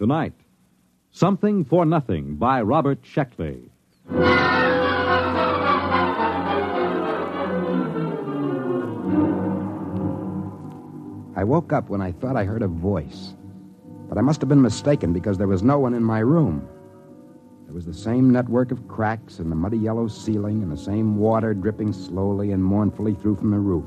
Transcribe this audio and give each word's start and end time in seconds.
Tonight, 0.00 0.32
Something 1.10 1.62
for 1.62 1.84
Nothing 1.84 2.36
by 2.36 2.62
Robert 2.62 3.02
Sheckley. 3.02 3.68
I 11.36 11.44
woke 11.44 11.74
up 11.74 11.90
when 11.90 12.00
I 12.00 12.12
thought 12.12 12.34
I 12.34 12.44
heard 12.44 12.62
a 12.62 12.66
voice. 12.66 13.34
But 14.08 14.16
I 14.16 14.22
must 14.22 14.40
have 14.40 14.48
been 14.48 14.62
mistaken 14.62 15.12
because 15.12 15.36
there 15.36 15.46
was 15.46 15.62
no 15.62 15.78
one 15.78 15.92
in 15.92 16.02
my 16.02 16.20
room. 16.20 16.66
There 17.66 17.74
was 17.74 17.84
the 17.84 17.92
same 17.92 18.30
network 18.30 18.72
of 18.72 18.88
cracks 18.88 19.38
in 19.38 19.50
the 19.50 19.54
muddy 19.54 19.76
yellow 19.76 20.08
ceiling 20.08 20.62
and 20.62 20.72
the 20.72 20.78
same 20.78 21.18
water 21.18 21.52
dripping 21.52 21.92
slowly 21.92 22.52
and 22.52 22.64
mournfully 22.64 23.12
through 23.12 23.36
from 23.36 23.50
the 23.50 23.58
roof. 23.58 23.84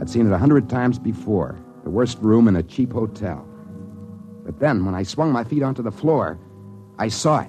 I'd 0.00 0.08
seen 0.08 0.28
it 0.28 0.32
a 0.32 0.38
hundred 0.38 0.70
times 0.70 1.00
before, 1.00 1.58
the 1.82 1.90
worst 1.90 2.18
room 2.20 2.46
in 2.46 2.54
a 2.54 2.62
cheap 2.62 2.92
hotel. 2.92 3.49
But 4.44 4.58
then, 4.58 4.84
when 4.84 4.94
I 4.94 5.02
swung 5.02 5.32
my 5.32 5.44
feet 5.44 5.62
onto 5.62 5.82
the 5.82 5.90
floor, 5.90 6.38
I 6.98 7.08
saw 7.08 7.40
it. 7.40 7.48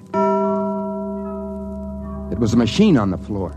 It 2.32 2.38
was 2.38 2.54
a 2.54 2.56
machine 2.56 2.96
on 2.96 3.10
the 3.10 3.18
floor. 3.18 3.54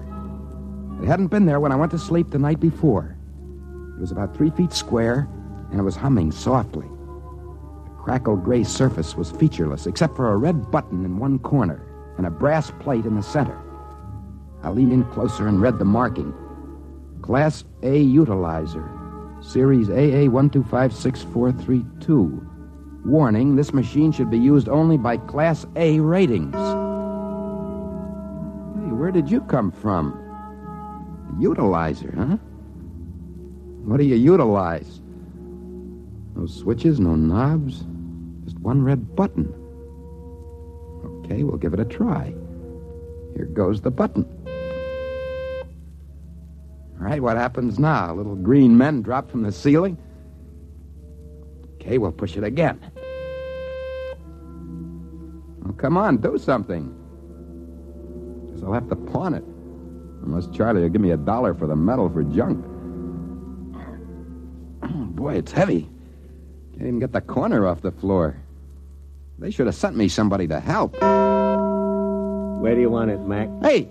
It 1.01 1.07
hadn't 1.07 1.27
been 1.27 1.45
there 1.45 1.59
when 1.59 1.71
I 1.71 1.75
went 1.75 1.91
to 1.91 1.99
sleep 1.99 2.31
the 2.31 2.39
night 2.39 2.59
before. 2.59 3.15
It 3.97 4.01
was 4.01 4.11
about 4.11 4.35
three 4.35 4.49
feet 4.49 4.73
square, 4.73 5.27
and 5.71 5.79
it 5.79 5.83
was 5.83 5.95
humming 5.95 6.31
softly. 6.31 6.87
The 7.85 7.91
crackled 8.01 8.43
gray 8.43 8.63
surface 8.63 9.15
was 9.15 9.31
featureless, 9.31 9.87
except 9.87 10.15
for 10.15 10.31
a 10.31 10.37
red 10.37 10.71
button 10.71 11.05
in 11.05 11.19
one 11.19 11.39
corner 11.39 11.81
and 12.17 12.25
a 12.25 12.31
brass 12.31 12.71
plate 12.79 13.05
in 13.05 13.15
the 13.15 13.23
center. 13.23 13.57
I 14.63 14.69
leaned 14.69 14.93
in 14.93 15.03
closer 15.05 15.47
and 15.47 15.61
read 15.61 15.79
the 15.79 15.85
marking 15.85 16.33
Class 17.21 17.63
A 17.81 18.03
Utilizer, 18.03 18.87
Series 19.41 19.87
AA125643. 19.89 22.54
Warning 23.05 23.55
this 23.55 23.71
machine 23.71 24.11
should 24.11 24.31
be 24.31 24.39
used 24.39 24.67
only 24.67 24.97
by 24.97 25.17
Class 25.17 25.63
A 25.75 25.99
ratings. 25.99 26.55
Hey, 26.55 26.59
where 28.91 29.11
did 29.11 29.29
you 29.29 29.41
come 29.41 29.71
from? 29.71 30.13
A 31.29 31.33
utilizer, 31.39 32.15
huh? 32.15 32.37
What 33.85 33.97
do 33.97 34.05
you 34.05 34.15
utilize? 34.15 35.01
No 36.35 36.47
switches, 36.47 36.99
no 36.99 37.15
knobs, 37.15 37.85
just 38.43 38.57
one 38.57 38.83
red 38.83 39.15
button. 39.15 39.53
Okay, 41.05 41.43
we'll 41.43 41.57
give 41.57 41.75
it 41.75 41.79
a 41.79 41.85
try. 41.85 42.33
Here 43.35 43.45
goes 43.45 43.81
the 43.81 43.91
button. 43.91 44.25
All 46.99 47.05
right, 47.05 47.21
what 47.21 47.37
happens 47.37 47.77
now? 47.77 48.15
Little 48.15 48.35
green 48.35 48.75
men 48.75 49.03
drop 49.03 49.29
from 49.29 49.43
the 49.43 49.51
ceiling? 49.51 49.95
Okay, 51.75 51.99
we'll 51.99 52.11
push 52.11 52.35
it 52.35 52.43
again. 52.43 52.79
Come 55.77 55.97
on, 55.97 56.17
do 56.17 56.37
something. 56.37 56.93
Guess 58.53 58.63
I'll 58.63 58.73
have 58.73 58.89
to 58.89 58.95
pawn 58.95 59.33
it. 59.33 59.43
Unless 60.23 60.47
Charlie 60.55 60.81
will 60.81 60.89
give 60.89 61.01
me 61.01 61.11
a 61.11 61.17
dollar 61.17 61.53
for 61.53 61.67
the 61.67 61.75
metal 61.75 62.09
for 62.09 62.23
junk. 62.23 62.65
Boy, 65.15 65.35
it's 65.35 65.51
heavy. 65.51 65.89
Can't 66.71 66.87
even 66.87 66.99
get 66.99 67.11
the 67.11 67.21
corner 67.21 67.67
off 67.67 67.81
the 67.81 67.91
floor. 67.91 68.35
They 69.37 69.51
should 69.51 69.65
have 69.65 69.75
sent 69.75 69.95
me 69.95 70.07
somebody 70.07 70.47
to 70.47 70.59
help. 70.59 70.93
Where 72.61 72.73
do 72.73 72.81
you 72.81 72.89
want 72.89 73.11
it, 73.11 73.19
Mac? 73.19 73.49
Hey, 73.61 73.83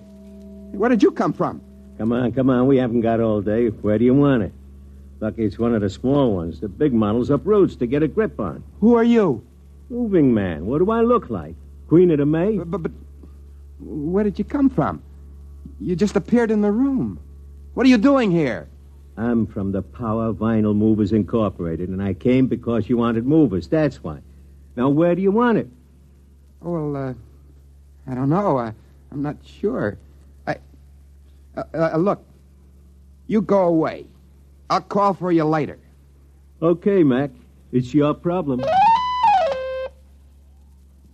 where 0.73 0.91
did 0.91 1.03
you 1.03 1.11
come 1.13 1.33
from? 1.33 1.61
Come 1.99 2.13
on, 2.13 2.33
come 2.33 2.51
on. 2.51 2.67
We 2.67 2.79
haven't 2.79 3.03
got 3.03 3.21
all 3.21 3.41
day. 3.41 3.69
Where 3.69 3.99
do 3.99 4.05
you 4.05 4.15
want 4.15 4.43
it? 4.43 4.53
Lucky 5.21 5.45
it's 5.45 5.59
one 5.59 5.75
of 5.75 5.83
the 5.83 5.91
small 5.91 6.35
ones. 6.35 6.61
The 6.61 6.69
big 6.69 6.93
models 6.93 7.31
up 7.31 7.47
roots 7.47 7.77
to 7.77 7.87
get 7.87 8.03
a 8.03 8.09
grip 8.09 8.41
on. 8.41 8.65
Who 8.81 8.95
are 8.97 9.05
you? 9.05 9.47
Moving 9.91 10.35
man. 10.35 10.67
What 10.67 10.79
do 10.79 10.91
I 10.91 11.03
look 11.03 11.31
like? 11.31 11.55
Queen 11.89 12.11
of 12.11 12.19
the 12.19 12.27
May? 12.27 12.59
But, 12.59 12.83
but 12.83 12.93
where 13.81 14.25
did 14.25 14.39
you 14.39 14.45
come 14.45 14.71
from? 14.71 15.03
You 15.81 15.97
just 15.97 16.17
appeared 16.17 16.51
in 16.51 16.61
the 16.61 16.73
room. 16.73 17.21
What 17.75 17.87
are 17.87 17.89
you 17.89 17.99
doing 17.99 18.31
here? 18.31 18.69
I'm 19.17 19.47
from 19.47 19.73
the 19.73 19.83
Power 19.83 20.33
Vinyl 20.33 20.75
Movers 20.75 21.13
Incorporated, 21.13 21.89
and 21.89 22.03
I 22.03 22.15
came 22.15 22.47
because 22.47 22.89
you 22.89 22.97
wanted 22.97 23.27
movers. 23.27 23.69
That's 23.69 24.03
why. 24.03 24.21
Now, 24.77 24.89
where 24.89 25.15
do 25.15 25.23
you 25.23 25.31
want 25.31 25.59
it? 25.59 25.69
Oh, 26.63 26.91
well, 26.91 26.97
uh, 26.97 27.15
I 28.11 28.15
don't 28.15 28.29
know. 28.29 28.59
I, 28.59 28.73
I'm 29.13 29.23
not 29.23 29.37
sure. 29.45 29.99
I. 30.47 30.57
Uh, 31.57 31.63
uh, 31.75 31.97
look, 31.97 32.25
you 33.27 33.41
go 33.41 33.65
away. 33.65 34.07
I'll 34.69 34.81
call 34.81 35.15
for 35.15 35.31
you 35.31 35.45
later. 35.45 35.79
Okay, 36.61 37.03
Mac. 37.05 37.31
It's 37.71 37.95
your 37.95 38.15
problem. 38.15 38.65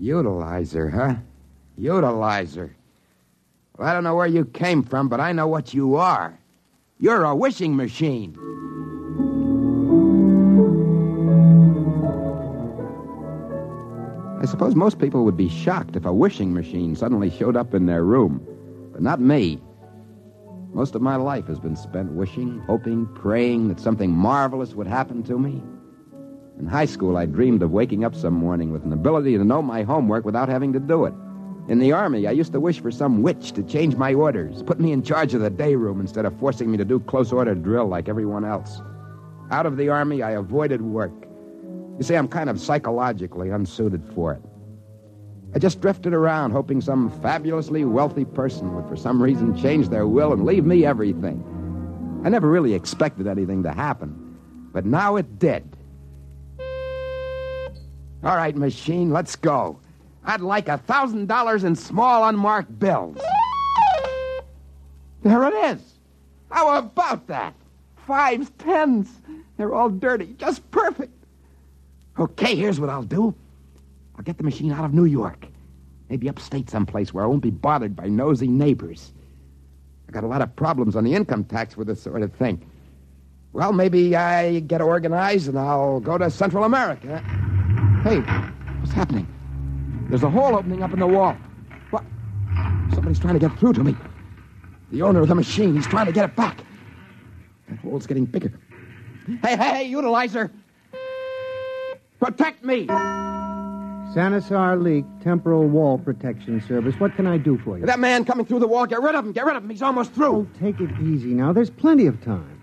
Utilizer, 0.01 0.91
huh? 0.91 1.17
Utilizer. 1.79 2.71
Well, 3.77 3.89
I 3.89 3.93
don't 3.93 4.05
know 4.05 4.15
where 4.15 4.27
you 4.27 4.47
came 4.47 4.83
from, 4.83 5.09
but 5.09 5.21
I 5.21 5.33
know 5.33 5.47
what 5.47 5.75
you 5.75 5.97
are. 5.97 6.39
You're 6.99 7.25
a 7.25 7.37
wishing 7.37 7.77
machine. 7.77 8.37
I 14.41 14.47
suppose 14.47 14.75
most 14.75 14.99
people 14.99 15.25
would 15.25 15.37
be 15.37 15.51
shocked 15.51 15.97
if 15.97 16.07
a 16.07 16.13
wishing 16.13 16.55
machine 16.55 16.97
suddenly 16.97 17.31
showed 17.31 17.57
up 17.57 17.75
in 17.75 17.85
their 17.85 18.05
room, 18.05 18.41
but 18.93 19.03
not 19.03 19.21
me. 19.21 19.61
Most 20.73 20.95
of 20.95 21.03
my 21.03 21.17
life 21.17 21.47
has 21.47 21.59
been 21.59 21.77
spent 21.77 22.13
wishing, 22.13 22.59
hoping, 22.61 23.07
praying 23.15 23.69
that 23.69 23.81
something 23.81 24.11
marvelous 24.11 24.73
would 24.73 24.87
happen 24.87 25.23
to 25.25 25.39
me. 25.39 25.63
In 26.61 26.67
high 26.67 26.85
school, 26.85 27.17
I 27.17 27.25
dreamed 27.25 27.63
of 27.63 27.71
waking 27.71 28.05
up 28.05 28.15
some 28.15 28.35
morning 28.35 28.71
with 28.71 28.85
an 28.85 28.93
ability 28.93 29.39
to 29.39 29.45
know 29.45 29.63
my 29.63 29.83
homework 29.83 30.27
without 30.27 30.51
having 30.51 30.75
to 30.75 30.79
do 30.79 31.07
it. 31.07 31.15
In 31.69 31.79
the 31.79 31.93
Army, 31.93 32.27
I 32.27 32.33
used 32.33 32.53
to 32.53 32.61
wish 32.61 32.81
for 32.81 32.91
some 32.91 33.23
witch 33.23 33.53
to 33.53 33.63
change 33.63 33.97
my 33.97 34.13
orders, 34.13 34.63
put 34.63 34.79
me 34.79 34.93
in 34.93 35.03
charge 35.03 35.33
of 35.33 35.41
the 35.41 35.49
day 35.49 35.75
room 35.75 36.01
instead 36.01 36.27
of 36.27 36.39
forcing 36.39 36.71
me 36.71 36.77
to 36.77 36.85
do 36.85 37.01
close 37.01 37.33
order 37.33 37.55
drill 37.55 37.87
like 37.87 38.11
everyone 38.11 38.45
else. 38.45 38.83
Out 39.51 39.65
of 39.65 39.79
the 39.79 39.89
Army, 39.89 40.23
I 40.23 40.33
avoided 40.33 40.83
work. 40.83 41.13
You 41.97 42.03
see, 42.03 42.15
I'm 42.15 42.29
kind 42.29 42.51
of 42.51 42.61
psychologically 42.61 43.49
unsuited 43.49 44.05
for 44.15 44.35
it. 44.35 44.43
I 45.55 45.61
just 45.61 45.81
drifted 45.81 46.13
around 46.13 46.51
hoping 46.51 46.83
some 46.83 47.09
fabulously 47.23 47.87
wealthy 47.87 48.27
person 48.27 48.75
would, 48.75 48.87
for 48.87 48.97
some 48.97 49.23
reason, 49.23 49.57
change 49.57 49.89
their 49.89 50.07
will 50.07 50.35
and 50.35 50.45
leave 50.45 50.67
me 50.67 50.85
everything. 50.85 51.43
I 52.23 52.29
never 52.29 52.51
really 52.51 52.75
expected 52.75 53.27
anything 53.27 53.63
to 53.63 53.73
happen, 53.73 54.37
but 54.75 54.85
now 54.85 55.17
it 55.17 55.39
did. 55.39 55.79
All 58.23 58.37
right, 58.37 58.55
machine, 58.55 59.11
let's 59.11 59.35
go. 59.35 59.79
I'd 60.25 60.43
like 60.43 60.69
a 60.69 60.79
thousand 60.79 61.27
dollars 61.27 61.65
in 61.65 61.75
small 61.75 62.29
unmarked 62.29 62.79
bills. 62.79 63.19
There 65.23 65.43
it 65.45 65.55
is. 65.75 65.81
How 66.51 66.79
about 66.79 67.27
that? 67.29 67.55
Fives, 68.07 68.51
tens. 68.59 69.09
They're 69.57 69.75
all 69.75 69.89
dirty. 69.89 70.35
Just 70.39 70.69
perfect. 70.71 71.13
Okay, 72.19 72.55
here's 72.55 72.79
what 72.81 72.91
I'll 72.91 73.03
do. 73.03 73.35
I'll 74.17 74.25
get 74.25 74.37
the 74.37 74.45
machine 74.45 74.73
out 74.73 74.85
of 74.85 74.93
New 74.93 75.07
York. 75.07 75.47
Maybe 76.11 76.29
upstate 76.29 76.69
someplace 76.69 77.15
where 77.15 77.25
I 77.25 77.27
won't 77.27 77.43
be 77.43 77.51
bothered 77.51 77.97
by 77.97 78.09
nosy 78.09 78.49
neighbors. 78.49 79.13
I 80.09 80.13
got 80.13 80.25
a 80.25 80.27
lot 80.27 80.43
of 80.43 80.55
problems 80.57 80.97
on 80.97 81.05
the 81.05 81.15
income 81.15 81.45
tax 81.45 81.77
with 81.77 81.87
this 81.87 82.03
sort 82.03 82.23
of 82.23 82.33
thing. 82.35 82.61
Well, 83.53 83.73
maybe 83.73 84.17
I 84.17 84.61
get 84.61 84.81
organized 84.81 85.49
and 85.49 85.59
I'll 85.59 86.01
go 86.01 86.19
to 86.19 86.31
Central 86.31 86.65
America. 86.65 87.23
Hey, 88.03 88.21
what's 88.81 88.93
happening? 88.93 89.27
There's 90.09 90.23
a 90.23 90.31
hole 90.31 90.57
opening 90.57 90.83
up 90.83 90.93
in 90.93 91.01
the 91.01 91.07
wall. 91.07 91.37
What? 91.91 92.03
Somebody's 92.95 93.19
trying 93.19 93.35
to 93.35 93.41
get 93.41 93.59
through 93.59 93.75
to 93.75 93.85
me. 93.85 93.95
The 94.91 95.03
owner 95.03 95.21
of 95.21 95.29
the 95.29 95.35
machine, 95.35 95.75
he's 95.75 95.87
trying 95.87 96.07
to 96.07 96.13
get 96.13 96.25
it 96.25 96.35
back. 96.37 96.59
That 97.69 97.79
hole's 97.81 98.07
getting 98.07 98.25
bigger. 98.25 98.53
Hey, 99.43 99.57
hey, 99.57 99.57
hey, 99.57 99.85
utilizer! 99.91 100.51
Protect 102.19 102.65
me! 102.65 102.87
Sanisar 102.87 104.83
Leak 104.83 105.05
Temporal 105.23 105.69
Wall 105.69 105.99
Protection 105.99 106.61
Service. 106.67 106.99
What 106.99 107.15
can 107.15 107.27
I 107.27 107.37
do 107.39 107.59
for 107.59 107.79
you? 107.79 107.87
That 107.87 108.01
man 108.01 108.25
coming 108.25 108.45
through 108.47 108.59
the 108.61 108.67
wall, 108.67 108.87
get 108.87 109.01
rid 109.03 109.15
of 109.15 109.25
him, 109.25 109.33
get 109.33 109.45
rid 109.45 109.55
of 109.57 109.63
him. 109.63 109.71
He's 109.71 109.83
almost 109.83 110.11
Oh, 110.13 110.15
through. 110.17 110.49
take 110.59 110.81
it 110.81 110.91
easy 111.01 111.29
now. 111.35 111.53
There's 111.53 111.71
plenty 111.71 112.07
of 112.07 112.21
time. 112.25 112.61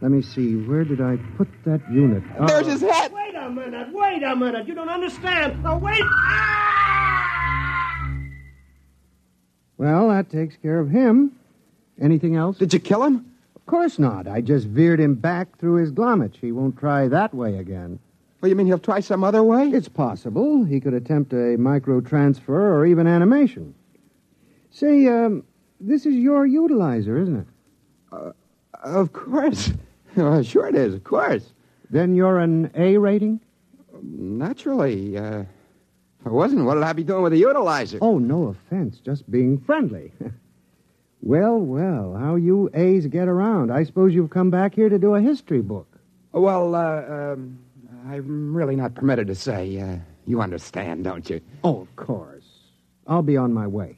Let 0.00 0.10
me 0.12 0.22
see. 0.22 0.54
Where 0.54 0.84
did 0.84 1.00
I 1.00 1.16
put 1.36 1.48
that 1.64 1.80
unit? 1.90 2.22
Oh. 2.38 2.46
There's 2.46 2.66
uh, 2.66 2.70
his 2.70 2.80
head. 2.82 3.05
Wait 3.46 3.52
a 3.52 3.70
minute, 3.70 3.92
wait 3.92 4.22
a 4.24 4.34
minute. 4.34 4.66
You 4.66 4.74
don't 4.74 4.88
understand. 4.88 5.62
Now, 5.62 5.78
wait. 5.78 6.02
Well, 9.78 10.08
that 10.08 10.28
takes 10.30 10.56
care 10.56 10.80
of 10.80 10.90
him. 10.90 11.30
Anything 12.00 12.34
else? 12.34 12.58
Did 12.58 12.72
you 12.72 12.80
kill 12.80 13.04
him? 13.04 13.24
Of 13.54 13.64
course 13.66 14.00
not. 14.00 14.26
I 14.26 14.40
just 14.40 14.66
veered 14.66 14.98
him 14.98 15.14
back 15.14 15.58
through 15.58 15.76
his 15.76 15.92
glommage. 15.92 16.34
He 16.40 16.50
won't 16.50 16.76
try 16.76 17.06
that 17.06 17.32
way 17.32 17.58
again. 17.58 18.00
Well, 18.40 18.48
you 18.48 18.56
mean 18.56 18.66
he'll 18.66 18.80
try 18.80 18.98
some 18.98 19.22
other 19.22 19.44
way? 19.44 19.68
It's 19.68 19.88
possible. 19.88 20.64
He 20.64 20.80
could 20.80 20.94
attempt 20.94 21.32
a 21.32 21.56
micro 21.56 22.00
transfer 22.00 22.74
or 22.74 22.84
even 22.84 23.06
animation. 23.06 23.76
Say, 24.72 25.06
um, 25.06 25.44
this 25.78 26.04
is 26.04 26.16
your 26.16 26.48
utilizer, 26.48 27.16
isn't 27.22 27.46
it? 28.12 28.34
Of 28.82 29.12
course. 29.12 29.72
Well, 30.16 30.42
sure 30.42 30.66
it 30.66 30.74
is, 30.74 30.94
of 30.94 31.04
course. 31.04 31.52
Then 31.90 32.14
you're 32.14 32.38
an 32.38 32.70
A 32.74 32.96
rating? 32.98 33.40
Naturally. 34.02 35.16
Uh, 35.16 35.40
if 36.20 36.26
I 36.26 36.30
wasn't, 36.30 36.64
what'd 36.64 36.82
I 36.82 36.92
be 36.92 37.04
doing 37.04 37.22
with 37.22 37.32
a 37.32 37.36
utilizer? 37.36 37.98
Oh, 38.00 38.18
no 38.18 38.48
offense. 38.48 38.98
Just 38.98 39.30
being 39.30 39.58
friendly. 39.58 40.12
well, 41.20 41.58
well, 41.58 42.14
how 42.14 42.34
you 42.36 42.70
A's 42.74 43.06
get 43.06 43.28
around. 43.28 43.70
I 43.70 43.84
suppose 43.84 44.14
you've 44.14 44.30
come 44.30 44.50
back 44.50 44.74
here 44.74 44.88
to 44.88 44.98
do 44.98 45.14
a 45.14 45.20
history 45.20 45.62
book. 45.62 45.86
Well, 46.32 46.74
uh, 46.74 47.32
um, 47.32 47.58
I'm 48.08 48.54
really 48.54 48.76
not 48.76 48.94
permitted 48.94 49.28
to 49.28 49.34
say. 49.34 49.80
Uh, 49.80 49.96
you 50.26 50.40
understand, 50.40 51.04
don't 51.04 51.28
you? 51.30 51.40
Oh, 51.62 51.80
of 51.80 51.96
course. 51.96 52.44
I'll 53.06 53.22
be 53.22 53.36
on 53.36 53.54
my 53.54 53.66
way. 53.66 53.96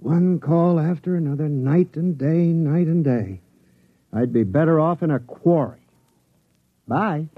One 0.00 0.38
call 0.38 0.78
after 0.78 1.16
another, 1.16 1.48
night 1.48 1.96
and 1.96 2.18
day, 2.18 2.48
night 2.48 2.86
and 2.86 3.02
day. 3.02 3.40
I'd 4.12 4.32
be 4.32 4.44
better 4.44 4.78
off 4.78 5.02
in 5.02 5.10
a 5.10 5.18
quarry. 5.18 5.80
Bye. 6.86 7.28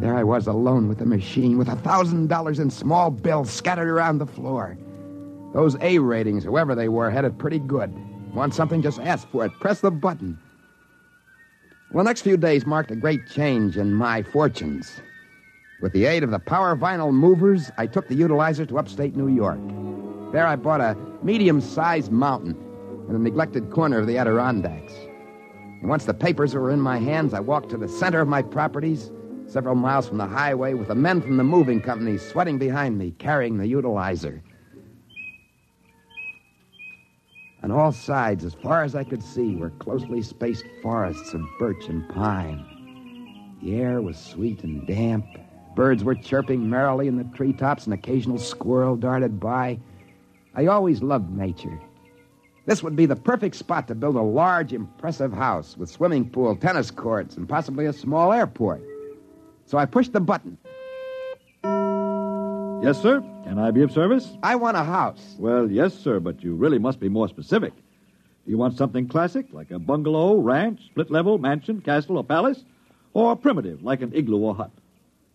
There 0.00 0.16
I 0.16 0.24
was 0.24 0.46
alone 0.46 0.88
with 0.88 0.98
the 0.98 1.06
machine, 1.06 1.58
with 1.58 1.68
a 1.68 1.76
thousand 1.76 2.28
dollars 2.28 2.58
in 2.58 2.70
small 2.70 3.10
bills 3.10 3.50
scattered 3.50 3.88
around 3.88 4.18
the 4.18 4.26
floor. 4.26 4.76
Those 5.52 5.76
A 5.80 5.98
ratings, 5.98 6.44
whoever 6.44 6.74
they 6.74 6.88
were, 6.88 7.10
had 7.10 7.24
it 7.24 7.38
pretty 7.38 7.58
good. 7.58 7.92
Want 8.34 8.54
something? 8.54 8.82
Just 8.82 9.00
ask 9.00 9.28
for 9.28 9.44
it. 9.44 9.52
Press 9.60 9.80
the 9.80 9.90
button. 9.90 10.38
Well, 11.92 12.04
the 12.04 12.08
next 12.10 12.22
few 12.22 12.36
days 12.36 12.64
marked 12.66 12.90
a 12.90 12.96
great 12.96 13.28
change 13.28 13.76
in 13.76 13.92
my 13.92 14.22
fortunes. 14.22 15.00
With 15.82 15.92
the 15.92 16.04
aid 16.04 16.22
of 16.22 16.30
the 16.30 16.38
Power 16.38 16.76
Vinyl 16.76 17.12
Movers, 17.12 17.72
I 17.76 17.88
took 17.88 18.06
the 18.06 18.14
utilizer 18.14 18.64
to 18.68 18.78
upstate 18.78 19.16
New 19.16 19.26
York. 19.26 19.58
There 20.32 20.46
I 20.46 20.54
bought 20.54 20.80
a 20.80 20.96
medium 21.24 21.60
sized 21.60 22.12
mountain 22.12 22.56
in 23.08 23.16
a 23.16 23.18
neglected 23.18 23.68
corner 23.68 23.98
of 23.98 24.06
the 24.06 24.16
Adirondacks. 24.16 24.92
And 25.80 25.88
once 25.88 26.04
the 26.04 26.14
papers 26.14 26.54
were 26.54 26.70
in 26.70 26.80
my 26.80 26.98
hands, 26.98 27.34
I 27.34 27.40
walked 27.40 27.70
to 27.70 27.76
the 27.76 27.88
center 27.88 28.20
of 28.20 28.28
my 28.28 28.42
properties, 28.42 29.10
several 29.48 29.74
miles 29.74 30.06
from 30.06 30.18
the 30.18 30.26
highway, 30.26 30.74
with 30.74 30.86
the 30.86 30.94
men 30.94 31.20
from 31.20 31.36
the 31.36 31.42
moving 31.42 31.80
company 31.80 32.16
sweating 32.16 32.58
behind 32.58 32.96
me, 32.96 33.10
carrying 33.18 33.58
the 33.58 33.66
utilizer. 33.66 34.40
On 37.64 37.72
all 37.72 37.90
sides, 37.90 38.44
as 38.44 38.54
far 38.54 38.84
as 38.84 38.94
I 38.94 39.02
could 39.02 39.22
see, 39.22 39.56
were 39.56 39.70
closely 39.70 40.22
spaced 40.22 40.64
forests 40.80 41.34
of 41.34 41.42
birch 41.58 41.88
and 41.88 42.08
pine. 42.08 43.58
The 43.60 43.80
air 43.80 44.00
was 44.00 44.16
sweet 44.16 44.62
and 44.62 44.86
damp. 44.86 45.26
Birds 45.74 46.04
were 46.04 46.14
chirping 46.14 46.68
merrily 46.68 47.08
in 47.08 47.16
the 47.16 47.24
treetops. 47.36 47.86
An 47.86 47.92
occasional 47.92 48.38
squirrel 48.38 48.96
darted 48.96 49.40
by. 49.40 49.78
I 50.54 50.66
always 50.66 51.02
loved 51.02 51.30
nature. 51.30 51.80
This 52.66 52.82
would 52.82 52.94
be 52.94 53.06
the 53.06 53.16
perfect 53.16 53.56
spot 53.56 53.88
to 53.88 53.94
build 53.94 54.16
a 54.16 54.22
large, 54.22 54.72
impressive 54.72 55.32
house 55.32 55.76
with 55.76 55.90
swimming 55.90 56.28
pool, 56.28 56.54
tennis 56.54 56.90
courts, 56.90 57.36
and 57.36 57.48
possibly 57.48 57.86
a 57.86 57.92
small 57.92 58.32
airport. 58.32 58.82
So 59.64 59.78
I 59.78 59.86
pushed 59.86 60.12
the 60.12 60.20
button. 60.20 60.58
Yes, 62.84 63.00
sir. 63.00 63.20
Can 63.44 63.58
I 63.58 63.70
be 63.70 63.82
of 63.82 63.92
service? 63.92 64.36
I 64.42 64.56
want 64.56 64.76
a 64.76 64.84
house. 64.84 65.36
Well, 65.38 65.70
yes, 65.70 65.94
sir, 65.94 66.20
but 66.20 66.42
you 66.44 66.54
really 66.54 66.78
must 66.78 67.00
be 67.00 67.08
more 67.08 67.28
specific. 67.28 67.72
Do 67.74 68.50
you 68.50 68.58
want 68.58 68.76
something 68.76 69.08
classic, 69.08 69.46
like 69.52 69.70
a 69.70 69.78
bungalow, 69.78 70.36
ranch, 70.36 70.86
split 70.86 71.10
level, 71.10 71.38
mansion, 71.38 71.80
castle, 71.80 72.18
or 72.18 72.24
palace? 72.24 72.64
Or 73.14 73.36
primitive, 73.36 73.82
like 73.82 74.02
an 74.02 74.12
igloo 74.14 74.38
or 74.38 74.54
hut? 74.54 74.70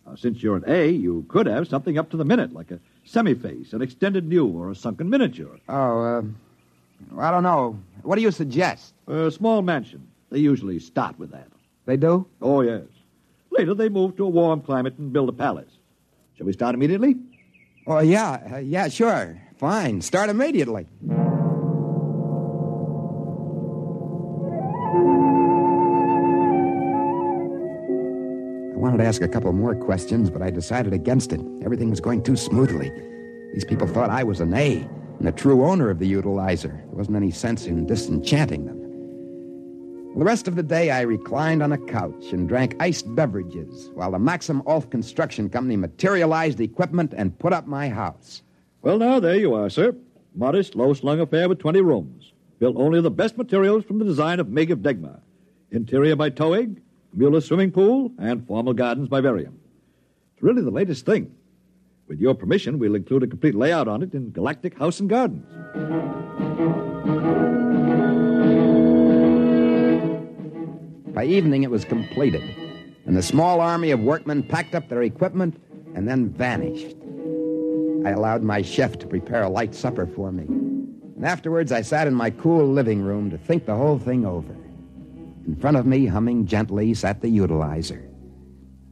Now, 0.08 0.14
since 0.14 0.42
you're 0.42 0.56
an 0.56 0.64
A, 0.66 0.88
you 0.88 1.26
could 1.28 1.46
have 1.46 1.68
something 1.68 1.98
up 1.98 2.10
to 2.10 2.16
the 2.16 2.24
minute, 2.24 2.52
like 2.52 2.70
a 2.70 2.80
semi 3.04 3.34
face, 3.34 3.72
an 3.72 3.82
extended 3.82 4.26
new, 4.26 4.46
or 4.46 4.70
a 4.70 4.74
sunken 4.74 5.10
miniature. 5.10 5.58
Oh, 5.68 6.00
uh, 6.02 6.22
I 7.18 7.30
don't 7.30 7.42
know. 7.42 7.78
What 8.02 8.16
do 8.16 8.22
you 8.22 8.30
suggest? 8.30 8.94
A 9.06 9.30
small 9.30 9.60
mansion. 9.60 10.06
They 10.30 10.38
usually 10.38 10.78
start 10.78 11.18
with 11.18 11.30
that. 11.32 11.48
They 11.84 11.96
do? 11.96 12.26
Oh, 12.40 12.62
yes. 12.62 12.84
Later, 13.50 13.74
they 13.74 13.88
move 13.88 14.16
to 14.16 14.24
a 14.24 14.28
warm 14.28 14.62
climate 14.62 14.94
and 14.98 15.12
build 15.12 15.28
a 15.28 15.32
palace. 15.32 15.70
Shall 16.36 16.46
we 16.46 16.52
start 16.52 16.74
immediately? 16.74 17.16
Oh, 17.86 18.00
yeah. 18.00 18.48
Uh, 18.52 18.56
yeah, 18.58 18.88
sure. 18.88 19.40
Fine. 19.58 20.00
Start 20.02 20.30
immediately. 20.30 20.86
Ask 29.08 29.22
a 29.22 29.28
couple 29.28 29.50
more 29.54 29.74
questions, 29.74 30.28
but 30.28 30.42
I 30.42 30.50
decided 30.50 30.92
against 30.92 31.32
it. 31.32 31.40
Everything 31.64 31.88
was 31.88 31.98
going 31.98 32.22
too 32.22 32.36
smoothly. 32.36 32.92
These 33.54 33.64
people 33.64 33.86
thought 33.86 34.10
I 34.10 34.22
was 34.22 34.38
an 34.40 34.52
A 34.52 34.86
and 35.18 35.26
the 35.26 35.32
true 35.32 35.64
owner 35.64 35.88
of 35.88 35.98
the 35.98 36.06
utilizer. 36.06 36.68
There 36.68 36.98
wasn't 36.98 37.16
any 37.16 37.30
sense 37.30 37.64
in 37.64 37.86
disenchanting 37.86 38.66
them. 38.66 38.78
The 40.18 40.24
rest 40.26 40.46
of 40.46 40.56
the 40.56 40.62
day, 40.62 40.90
I 40.90 41.00
reclined 41.00 41.62
on 41.62 41.72
a 41.72 41.78
couch 41.78 42.32
and 42.32 42.46
drank 42.46 42.76
iced 42.80 43.14
beverages 43.14 43.88
while 43.94 44.10
the 44.10 44.18
Maxima 44.18 44.62
Olph 44.64 44.90
Construction 44.90 45.48
Company 45.48 45.76
materialized 45.76 46.58
the 46.58 46.64
equipment 46.64 47.14
and 47.16 47.38
put 47.38 47.54
up 47.54 47.66
my 47.66 47.88
house. 47.88 48.42
Well, 48.82 48.98
now, 48.98 49.20
there 49.20 49.36
you 49.36 49.54
are, 49.54 49.70
sir. 49.70 49.96
Modest, 50.34 50.74
low 50.74 50.92
slung 50.92 51.20
affair 51.20 51.48
with 51.48 51.60
20 51.60 51.80
rooms. 51.80 52.34
Built 52.58 52.76
only 52.76 52.98
of 52.98 53.04
the 53.04 53.10
best 53.10 53.38
materials 53.38 53.84
from 53.84 54.00
the 54.00 54.04
design 54.04 54.38
of 54.38 54.50
Meg 54.50 54.70
of 54.70 54.80
Degmar. 54.80 55.20
Interior 55.70 56.14
by 56.14 56.28
Toeg, 56.28 56.82
Mueller 57.14 57.40
swimming 57.40 57.70
pool, 57.70 58.12
and 58.18 58.46
formal 58.46 58.74
gardens 58.74 59.08
by 59.08 59.20
Verium. 59.20 59.54
It's 60.34 60.42
really 60.42 60.62
the 60.62 60.70
latest 60.70 61.06
thing. 61.06 61.34
With 62.06 62.20
your 62.20 62.34
permission, 62.34 62.78
we'll 62.78 62.94
include 62.94 63.22
a 63.22 63.26
complete 63.26 63.54
layout 63.54 63.88
on 63.88 64.02
it 64.02 64.14
in 64.14 64.30
Galactic 64.30 64.78
House 64.78 65.00
and 65.00 65.08
Gardens. 65.08 65.46
By 71.14 71.24
evening, 71.24 71.64
it 71.64 71.70
was 71.70 71.84
completed, 71.84 72.42
and 73.04 73.16
the 73.16 73.22
small 73.22 73.60
army 73.60 73.90
of 73.90 74.00
workmen 74.00 74.42
packed 74.42 74.74
up 74.74 74.88
their 74.88 75.02
equipment 75.02 75.60
and 75.94 76.06
then 76.06 76.28
vanished. 76.28 76.96
I 78.06 78.10
allowed 78.10 78.42
my 78.42 78.62
chef 78.62 78.98
to 78.98 79.06
prepare 79.06 79.42
a 79.42 79.48
light 79.48 79.74
supper 79.74 80.06
for 80.06 80.30
me, 80.30 80.44
and 80.44 81.24
afterwards 81.26 81.72
I 81.72 81.82
sat 81.82 82.06
in 82.06 82.14
my 82.14 82.30
cool 82.30 82.68
living 82.68 83.02
room 83.02 83.30
to 83.30 83.38
think 83.38 83.66
the 83.66 83.74
whole 83.74 83.98
thing 83.98 84.24
over. 84.24 84.54
In 85.48 85.56
front 85.56 85.78
of 85.78 85.86
me, 85.86 86.04
humming 86.04 86.44
gently, 86.44 86.92
sat 86.92 87.22
the 87.22 87.28
utilizer. 87.28 88.06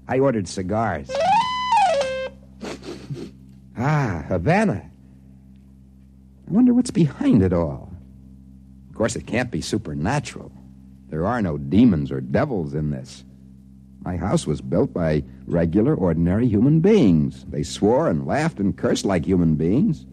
I 0.08 0.18
ordered 0.20 0.48
cigars. 0.48 1.10
ah, 3.76 4.24
Havana. 4.26 4.90
I 6.48 6.50
wonder 6.50 6.72
what's 6.72 6.90
behind 6.90 7.42
it 7.42 7.52
all. 7.52 7.92
Of 8.88 8.96
course, 8.96 9.16
it 9.16 9.26
can't 9.26 9.50
be 9.50 9.60
supernatural. 9.60 10.50
There 11.10 11.26
are 11.26 11.42
no 11.42 11.58
demons 11.58 12.10
or 12.10 12.22
devils 12.22 12.72
in 12.72 12.90
this. 12.90 13.22
My 14.00 14.16
house 14.16 14.46
was 14.46 14.62
built 14.62 14.94
by 14.94 15.24
regular, 15.44 15.94
ordinary 15.94 16.48
human 16.48 16.80
beings. 16.80 17.44
They 17.50 17.64
swore 17.64 18.08
and 18.08 18.26
laughed 18.26 18.60
and 18.60 18.74
cursed 18.74 19.04
like 19.04 19.26
human 19.26 19.56
beings. 19.56 20.06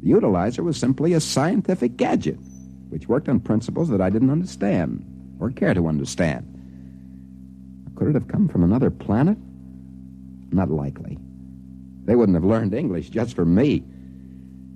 The 0.00 0.10
utilizer 0.10 0.62
was 0.62 0.76
simply 0.76 1.12
a 1.12 1.20
scientific 1.20 1.96
gadget, 1.96 2.38
which 2.90 3.08
worked 3.08 3.28
on 3.28 3.40
principles 3.40 3.88
that 3.88 4.00
I 4.00 4.10
didn't 4.10 4.30
understand 4.30 5.09
or 5.40 5.50
care 5.50 5.74
to 5.74 5.88
understand. 5.88 6.46
Could 7.96 8.08
it 8.08 8.14
have 8.14 8.28
come 8.28 8.48
from 8.48 8.62
another 8.62 8.90
planet? 8.90 9.36
Not 10.52 10.70
likely. 10.70 11.18
They 12.04 12.14
wouldn't 12.14 12.36
have 12.36 12.44
learned 12.44 12.74
English 12.74 13.10
just 13.10 13.34
for 13.34 13.44
me. 13.44 13.84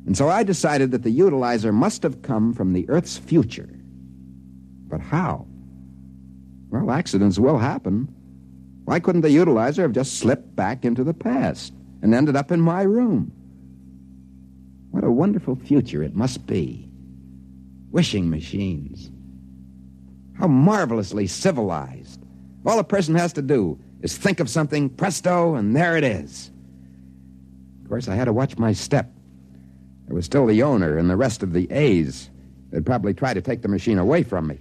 And 0.06 0.16
so 0.16 0.28
I 0.28 0.42
decided 0.42 0.90
that 0.90 1.02
the 1.02 1.11
utilizer 1.11 1.73
must 1.73 2.02
have 2.02 2.23
come 2.23 2.52
from 2.52 2.73
the 2.73 2.88
Earth's 2.88 3.16
future. 3.16 3.68
But 4.88 5.00
how? 5.00 5.47
Well, 6.68 6.90
accidents 6.90 7.38
will 7.38 7.59
happen. 7.59 8.09
Why 8.85 9.00
couldn't 9.00 9.23
the 9.23 9.30
utilizer 9.30 9.83
have 9.83 9.92
just 9.92 10.18
slipped 10.18 10.54
back 10.54 10.85
into 10.85 11.04
the 11.04 11.14
past 11.14 11.73
and 12.02 12.14
ended 12.14 12.37
up 12.37 12.52
in 12.52 12.61
my 12.61 12.83
room? 12.83 13.33
What 14.90 15.04
a 15.04 15.11
wonderful 15.11 15.56
future 15.56 16.02
it 16.02 16.14
must 16.14 16.47
be. 16.47 16.88
Wishing 17.90 18.28
machines. 18.28 19.11
How 20.38 20.46
marvelously 20.46 21.26
civilized. 21.26 22.20
All 22.66 22.78
a 22.78 22.84
person 22.84 23.14
has 23.14 23.32
to 23.34 23.42
do 23.42 23.78
is 24.02 24.16
think 24.16 24.40
of 24.40 24.50
something, 24.50 24.90
presto, 24.90 25.54
and 25.54 25.74
there 25.74 25.96
it 25.96 26.04
is. 26.04 26.50
Of 27.82 27.88
course, 27.88 28.08
I 28.08 28.14
had 28.14 28.24
to 28.24 28.32
watch 28.32 28.58
my 28.58 28.72
step. 28.72 29.10
There 30.06 30.14
was 30.14 30.24
still 30.24 30.46
the 30.46 30.62
owner 30.62 30.98
and 30.98 31.08
the 31.08 31.16
rest 31.16 31.42
of 31.42 31.52
the 31.52 31.70
A's. 31.70 32.30
They'd 32.70 32.84
probably 32.84 33.14
try 33.14 33.34
to 33.34 33.40
take 33.40 33.62
the 33.62 33.68
machine 33.68 33.98
away 33.98 34.22
from 34.22 34.46
me. 34.46 34.58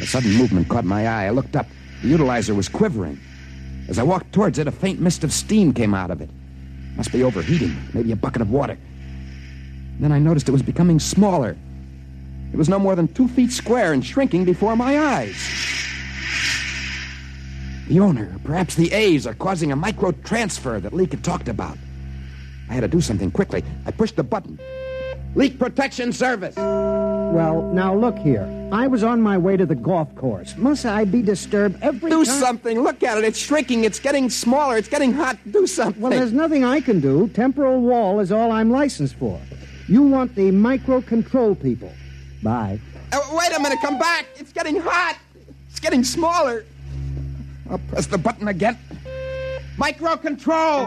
A 0.00 0.06
sudden 0.06 0.32
movement 0.34 0.68
caught 0.68 0.84
my 0.84 1.06
eye. 1.06 1.26
I 1.26 1.30
looked 1.30 1.56
up. 1.56 1.66
The 2.02 2.08
utilizer 2.08 2.54
was 2.54 2.68
quivering. 2.68 3.18
As 3.88 3.98
I 3.98 4.02
walked 4.02 4.32
towards 4.32 4.58
it, 4.58 4.66
a 4.66 4.72
faint 4.72 5.00
mist 5.00 5.24
of 5.24 5.32
steam 5.32 5.72
came 5.72 5.94
out 5.94 6.10
of 6.10 6.20
it. 6.20 6.30
Must 6.96 7.12
be 7.12 7.24
overheating, 7.24 7.76
maybe 7.94 8.12
a 8.12 8.16
bucket 8.16 8.42
of 8.42 8.50
water. 8.50 8.78
Then 10.00 10.12
I 10.12 10.18
noticed 10.18 10.48
it 10.48 10.52
was 10.52 10.62
becoming 10.62 10.98
smaller. 10.98 11.56
It 12.52 12.56
was 12.56 12.68
no 12.68 12.78
more 12.78 12.96
than 12.96 13.08
two 13.08 13.28
feet 13.28 13.52
square 13.52 13.92
and 13.92 14.04
shrinking 14.04 14.44
before 14.44 14.76
my 14.76 14.98
eyes. 14.98 15.36
The 17.88 18.00
owner, 18.00 18.36
perhaps 18.44 18.74
the 18.74 18.92
A's, 18.92 19.26
are 19.26 19.34
causing 19.34 19.72
a 19.72 19.76
micro 19.76 20.12
transfer 20.12 20.78
that 20.80 20.92
Leak 20.92 21.12
had 21.12 21.24
talked 21.24 21.48
about. 21.48 21.78
I 22.68 22.74
had 22.74 22.80
to 22.80 22.88
do 22.88 23.00
something 23.00 23.30
quickly. 23.30 23.64
I 23.86 23.90
pushed 23.90 24.16
the 24.16 24.22
button. 24.22 24.58
Leak 25.34 25.58
Protection 25.58 26.12
Service. 26.12 26.56
Well, 26.56 27.70
now 27.72 27.94
look 27.94 28.16
here. 28.18 28.46
I 28.72 28.86
was 28.86 29.02
on 29.02 29.20
my 29.22 29.38
way 29.38 29.56
to 29.56 29.64
the 29.66 29.74
golf 29.74 30.14
course. 30.16 30.56
Must 30.56 30.84
I 30.84 31.04
be 31.04 31.22
disturbed 31.22 31.78
every 31.82 32.10
Do 32.10 32.24
time? 32.24 32.40
something. 32.40 32.80
Look 32.80 33.02
at 33.02 33.18
it. 33.18 33.24
It's 33.24 33.38
shrinking. 33.38 33.84
It's 33.84 34.00
getting 34.00 34.28
smaller. 34.30 34.76
It's 34.76 34.88
getting 34.88 35.12
hot. 35.12 35.38
Do 35.50 35.66
something. 35.66 36.00
Well, 36.02 36.10
there's 36.10 36.32
nothing 36.32 36.64
I 36.64 36.80
can 36.80 37.00
do. 37.00 37.28
Temporal 37.28 37.80
wall 37.80 38.20
is 38.20 38.32
all 38.32 38.52
I'm 38.52 38.70
licensed 38.70 39.14
for. 39.16 39.38
You 39.86 40.02
want 40.02 40.34
the 40.34 40.50
micro 40.50 41.00
control 41.00 41.54
people. 41.54 41.92
Bye. 42.42 42.80
Uh, 43.12 43.20
wait 43.32 43.56
a 43.56 43.60
minute. 43.60 43.78
Come 43.80 43.98
back. 43.98 44.26
It's 44.36 44.52
getting 44.52 44.80
hot. 44.80 45.18
It's 45.70 45.80
getting 45.80 46.04
smaller. 46.04 46.64
I'll 47.70 47.78
press 47.78 48.06
the 48.06 48.18
button 48.18 48.48
again. 48.48 48.78
Micro 49.76 50.16
control. 50.16 50.86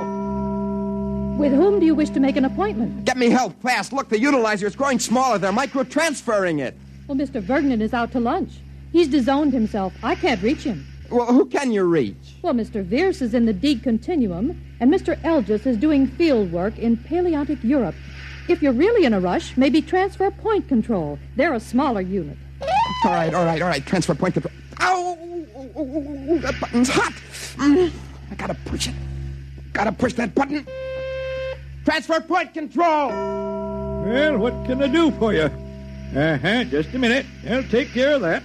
With 1.38 1.53
whom 1.53 1.79
do 1.79 1.86
you 1.86 1.96
wish 1.96 2.10
to 2.12 2.20
make 2.20 2.36
an 2.36 2.46
appointment? 2.46 3.05
Get 3.05 3.17
me 3.17 3.29
help 3.29 3.60
fast. 3.62 3.93
Look, 3.93 4.10
the 4.10 4.17
utilizer 4.17 4.67
is 4.67 4.75
growing 4.75 5.00
smaller. 5.00 5.38
They're 5.38 5.51
micro 5.51 5.84
transferring 5.84 6.60
it. 6.60 6.75
Well, 7.08 7.17
Mr. 7.17 7.41
Vergnan 7.41 7.81
is 7.81 7.93
out 7.93 8.12
to 8.12 8.20
lunch. 8.20 8.51
He's 8.91 9.08
disowned 9.08 9.53
himself. 9.53 9.93
I 10.03 10.15
can't 10.15 10.41
reach 10.41 10.63
him. 10.63 10.86
Well, 11.10 11.25
who 11.27 11.46
can 11.46 11.72
you 11.72 11.84
reach? 11.84 12.36
Well, 12.41 12.53
Mr. 12.53 12.84
Vierce 12.84 13.22
is 13.22 13.34
in 13.34 13.46
the 13.46 13.53
D 13.53 13.77
continuum, 13.77 14.62
and 14.79 14.93
Mr. 14.93 15.20
Elgis 15.24 15.65
is 15.65 15.77
doing 15.77 16.08
field 16.08 16.51
work 16.51 16.77
in 16.77 16.96
Paleolithic 16.96 17.63
Europe. 17.63 17.96
If 18.51 18.62
you're 18.62 18.74
really 18.74 19.05
in 19.05 19.13
a 19.13 19.20
rush, 19.22 19.55
maybe 19.55 19.81
transfer 19.81 20.29
point 20.29 20.67
control. 20.67 21.17
They're 21.38 21.53
a 21.53 21.60
smaller 21.60 22.01
unit. 22.01 22.38
All 23.05 23.12
right, 23.12 23.34
all 23.34 23.46
right, 23.46 23.62
all 23.62 23.70
right. 23.70 23.86
Transfer 23.86 24.13
point 24.13 24.34
control. 24.34 24.53
Ow! 24.81 25.15
That 26.41 26.55
button's 26.60 26.89
hot. 26.89 27.13
Mm, 27.55 27.93
I 28.29 28.36
gotta 28.36 28.55
push 28.65 28.89
it. 28.89 28.96
Gotta 29.72 29.93
push 29.93 30.15
that 30.15 30.36
button. 30.36 30.67
Transfer 31.86 32.20
point 32.20 32.53
control. 32.53 33.08
Well, 34.03 34.38
what 34.38 34.65
can 34.65 34.84
I 34.84 34.88
do 34.88 35.12
for 35.12 35.34
you? 35.34 35.50
Uh 36.13 36.38
huh, 36.38 36.65
just 36.65 36.93
a 36.93 37.00
minute. 37.00 37.25
I'll 37.50 37.63
take 37.63 37.93
care 37.93 38.15
of 38.15 38.22
that. 38.22 38.43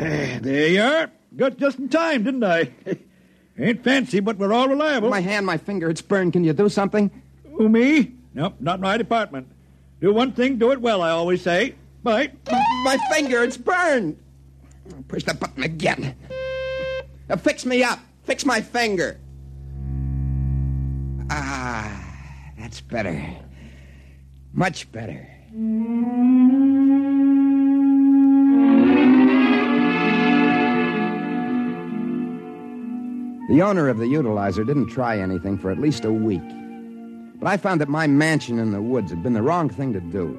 Ah, 0.00 0.38
there 0.40 0.68
you 0.68 0.80
are. 0.82 1.10
Got 1.36 1.58
just 1.58 1.78
in 1.78 1.90
time, 1.90 2.24
didn't 2.24 2.42
I? 2.42 2.70
Ain't 3.58 3.84
fancy, 3.84 4.20
but 4.20 4.38
we're 4.38 4.54
all 4.54 4.68
reliable. 4.68 5.10
My 5.10 5.20
hand, 5.20 5.44
my 5.44 5.58
finger, 5.58 5.90
it's 5.90 6.00
burned. 6.00 6.32
Can 6.32 6.42
you 6.42 6.54
do 6.54 6.70
something? 6.70 7.10
Who, 7.62 7.68
me? 7.68 8.10
Nope, 8.34 8.56
not 8.58 8.80
my 8.80 8.96
department. 8.96 9.46
Do 10.00 10.12
one 10.12 10.32
thing, 10.32 10.58
do 10.58 10.72
it 10.72 10.80
well, 10.80 11.00
I 11.00 11.10
always 11.10 11.42
say. 11.42 11.76
Bye. 12.02 12.32
My 12.82 12.98
finger, 13.12 13.44
it's 13.44 13.56
burned. 13.56 14.18
Push 15.06 15.22
the 15.22 15.34
button 15.34 15.62
again. 15.62 16.16
Uh, 17.30 17.36
fix 17.36 17.64
me 17.64 17.84
up. 17.84 18.00
Fix 18.24 18.44
my 18.44 18.60
finger. 18.60 19.20
Ah, 21.30 22.04
that's 22.58 22.80
better. 22.80 23.24
Much 24.52 24.90
better. 24.90 25.24
The 33.48 33.62
owner 33.62 33.88
of 33.88 33.98
the 33.98 34.06
utilizer 34.06 34.66
didn't 34.66 34.88
try 34.88 35.20
anything 35.20 35.56
for 35.56 35.70
at 35.70 35.78
least 35.78 36.04
a 36.04 36.12
week. 36.12 36.42
But 37.42 37.48
I 37.48 37.56
found 37.56 37.80
that 37.80 37.88
my 37.88 38.06
mansion 38.06 38.60
in 38.60 38.70
the 38.70 38.80
woods 38.80 39.10
had 39.10 39.20
been 39.20 39.32
the 39.32 39.42
wrong 39.42 39.68
thing 39.68 39.92
to 39.94 40.00
do. 40.00 40.38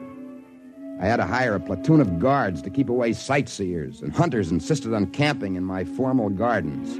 I 1.02 1.06
had 1.06 1.18
to 1.18 1.26
hire 1.26 1.54
a 1.54 1.60
platoon 1.60 2.00
of 2.00 2.18
guards 2.18 2.62
to 2.62 2.70
keep 2.70 2.88
away 2.88 3.12
sightseers, 3.12 4.02
and 4.02 4.16
hunters 4.16 4.52
insisted 4.52 4.94
on 4.94 5.08
camping 5.08 5.56
in 5.56 5.66
my 5.66 5.84
formal 5.84 6.30
gardens. 6.30 6.98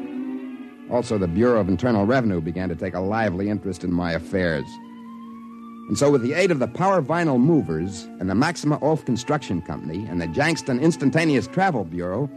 Also, 0.92 1.18
the 1.18 1.30
Bureau 1.30 1.62
of 1.62 1.70
Internal 1.70 2.06
Revenue 2.06 2.42
began 2.42 2.68
to 2.68 2.76
take 2.76 2.96
a 2.96 3.00
lively 3.00 3.50
interest 3.50 3.86
in 3.86 3.94
my 3.94 4.12
affairs. 4.12 4.66
And 5.88 5.98
so, 5.98 6.12
with 6.12 6.22
the 6.22 6.34
aid 6.34 6.52
of 6.52 6.60
the 6.60 6.68
Power 6.68 7.02
Vinyl 7.02 7.40
Movers 7.40 8.04
and 8.20 8.30
the 8.30 8.36
Maxima 8.36 8.80
Olph 8.80 9.06
Construction 9.06 9.62
Company 9.62 10.06
and 10.08 10.20
the 10.20 10.28
Jankston 10.28 10.82
Instantaneous 10.82 11.48
Travel 11.48 11.86
Bureau, 11.86 12.30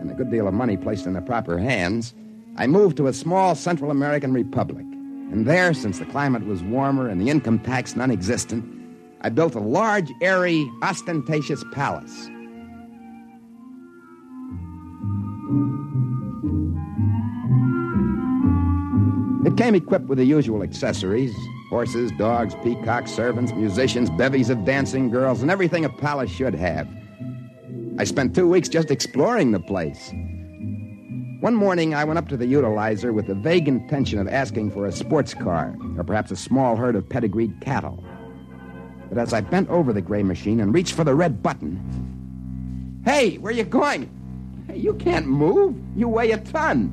and 0.00 0.10
a 0.10 0.14
good 0.14 0.30
deal 0.30 0.46
of 0.46 0.52
money 0.52 0.76
placed 0.76 1.06
in 1.06 1.14
the 1.14 1.22
proper 1.22 1.56
hands, 1.56 2.12
I 2.58 2.66
moved 2.66 2.98
to 2.98 3.06
a 3.06 3.14
small 3.14 3.54
Central 3.54 3.90
American 3.90 4.34
republic. 4.34 4.84
And 5.30 5.46
there, 5.46 5.72
since 5.74 5.98
the 5.98 6.06
climate 6.06 6.44
was 6.44 6.62
warmer 6.62 7.08
and 7.08 7.20
the 7.20 7.30
income 7.30 7.60
tax 7.60 7.94
non 7.94 8.10
existent, 8.10 8.64
I 9.20 9.28
built 9.28 9.54
a 9.54 9.60
large, 9.60 10.10
airy, 10.20 10.68
ostentatious 10.82 11.62
palace. 11.72 12.28
It 19.46 19.56
came 19.56 19.74
equipped 19.74 20.06
with 20.06 20.18
the 20.18 20.24
usual 20.24 20.62
accessories 20.62 21.34
horses, 21.70 22.10
dogs, 22.18 22.54
peacocks, 22.64 23.12
servants, 23.12 23.52
musicians, 23.52 24.10
bevies 24.10 24.50
of 24.50 24.64
dancing 24.64 25.08
girls, 25.08 25.40
and 25.40 25.52
everything 25.52 25.84
a 25.84 25.88
palace 25.88 26.30
should 26.30 26.52
have. 26.52 26.88
I 27.96 28.04
spent 28.04 28.34
two 28.34 28.48
weeks 28.48 28.68
just 28.68 28.90
exploring 28.90 29.52
the 29.52 29.60
place. 29.60 30.12
One 31.40 31.54
morning, 31.54 31.94
I 31.94 32.04
went 32.04 32.18
up 32.18 32.28
to 32.28 32.36
the 32.36 32.44
utilizer 32.44 33.14
with 33.14 33.26
the 33.26 33.34
vague 33.34 33.66
intention 33.66 34.18
of 34.18 34.28
asking 34.28 34.72
for 34.72 34.84
a 34.84 34.92
sports 34.92 35.32
car, 35.32 35.74
or 35.96 36.04
perhaps 36.04 36.30
a 36.30 36.36
small 36.36 36.76
herd 36.76 36.96
of 36.96 37.08
pedigreed 37.08 37.62
cattle. 37.62 38.04
But 39.08 39.16
as 39.16 39.32
I 39.32 39.40
bent 39.40 39.70
over 39.70 39.94
the 39.94 40.02
gray 40.02 40.22
machine 40.22 40.60
and 40.60 40.74
reached 40.74 40.92
for 40.92 41.02
the 41.02 41.14
red 41.14 41.42
button, 41.42 43.00
Hey, 43.06 43.38
where 43.38 43.52
you 43.52 43.64
going? 43.64 44.10
Hey, 44.66 44.76
you 44.76 44.92
can't 44.92 45.26
move. 45.26 45.74
You 45.96 46.08
weigh 46.08 46.32
a 46.32 46.36
ton. 46.36 46.92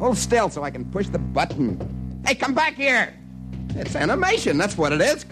Hold 0.00 0.18
still 0.18 0.50
so 0.50 0.64
I 0.64 0.72
can 0.72 0.84
push 0.86 1.06
the 1.06 1.20
button. 1.20 2.20
Hey, 2.26 2.34
come 2.34 2.52
back 2.52 2.74
here. 2.74 3.14
It's 3.76 3.94
animation. 3.94 4.58
That's 4.58 4.76
what 4.76 4.92
it 4.92 5.00
is. 5.00 5.24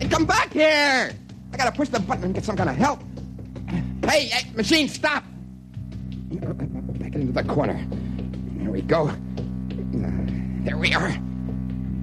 Hey, 0.00 0.08
come 0.08 0.26
back 0.26 0.52
here. 0.52 1.12
I 1.52 1.56
gotta 1.56 1.72
push 1.72 1.88
the 1.88 1.98
button 1.98 2.22
and 2.22 2.34
get 2.34 2.44
some 2.44 2.56
kind 2.56 2.70
of 2.70 2.76
help. 2.76 3.00
Hey, 4.04 4.26
hey 4.26 4.48
machine, 4.54 4.88
stop. 4.88 5.24
Back 7.14 7.20
into 7.20 7.32
the 7.32 7.44
corner. 7.44 7.86
There 8.56 8.72
we 8.72 8.82
go. 8.82 9.06
Uh, 9.06 9.14
there 10.64 10.76
we 10.76 10.92
are. 10.94 11.16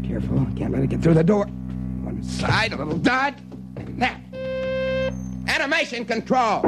Careful. 0.05 0.47
Can't 0.55 0.71
let 0.71 0.83
it 0.83 0.89
get 0.89 1.01
through 1.01 1.15
the 1.15 1.23
door. 1.23 1.47
One 1.47 2.23
side, 2.23 2.71
a 2.71 2.77
little 2.77 2.97
dodge. 2.97 3.35
Now. 3.89 4.17
Animation 5.49 6.05
control. 6.05 6.61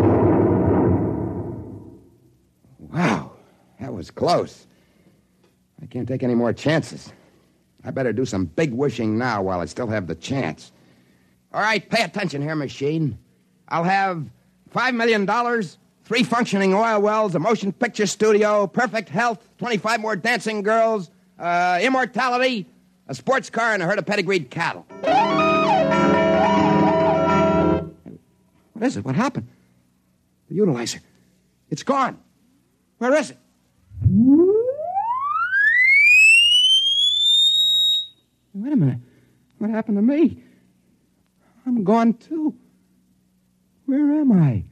Wow. 2.79 3.31
That 3.79 3.93
was 3.93 4.11
close. 4.11 4.67
I 5.81 5.85
can't 5.85 6.05
take 6.07 6.21
any 6.21 6.35
more 6.35 6.51
chances. 6.51 7.13
I 7.85 7.91
better 7.91 8.11
do 8.11 8.25
some 8.25 8.43
big 8.43 8.73
wishing 8.73 9.17
now 9.17 9.41
while 9.41 9.61
I 9.61 9.65
still 9.65 9.87
have 9.87 10.05
the 10.05 10.15
chance. 10.15 10.73
All 11.53 11.61
right, 11.61 11.89
pay 11.89 12.03
attention 12.03 12.41
here, 12.41 12.55
machine. 12.55 13.17
I'll 13.69 13.85
have 13.85 14.29
$5 14.75 14.95
million, 14.95 15.25
three 16.03 16.23
functioning 16.23 16.73
oil 16.73 17.01
wells, 17.01 17.35
a 17.35 17.39
motion 17.39 17.71
picture 17.71 18.05
studio, 18.05 18.67
perfect 18.67 19.09
health, 19.09 19.47
25 19.57 19.99
more 19.99 20.15
dancing 20.15 20.61
girls, 20.61 21.09
uh, 21.39 21.79
immortality, 21.81 22.67
a 23.07 23.15
sports 23.15 23.49
car, 23.49 23.73
and 23.73 23.81
a 23.81 23.85
herd 23.85 23.99
of 23.99 24.05
pedigreed 24.05 24.49
cattle. 24.49 24.85
What 28.73 28.87
is 28.87 28.97
it? 28.97 29.05
What 29.05 29.15
happened? 29.15 29.47
The 30.49 30.55
utilizer. 30.55 30.99
It's 31.69 31.83
gone. 31.83 32.19
Where 32.97 33.13
is 33.15 33.31
it? 33.31 33.37
Wait 38.53 38.73
a 38.73 38.75
minute. 38.75 38.99
What 39.57 39.71
happened 39.71 39.97
to 39.97 40.01
me? 40.01 40.43
I'm 41.65 41.83
gone 41.83 42.13
too. 42.13 42.53
Where 43.85 44.19
am 44.19 44.31
I? 44.33 44.63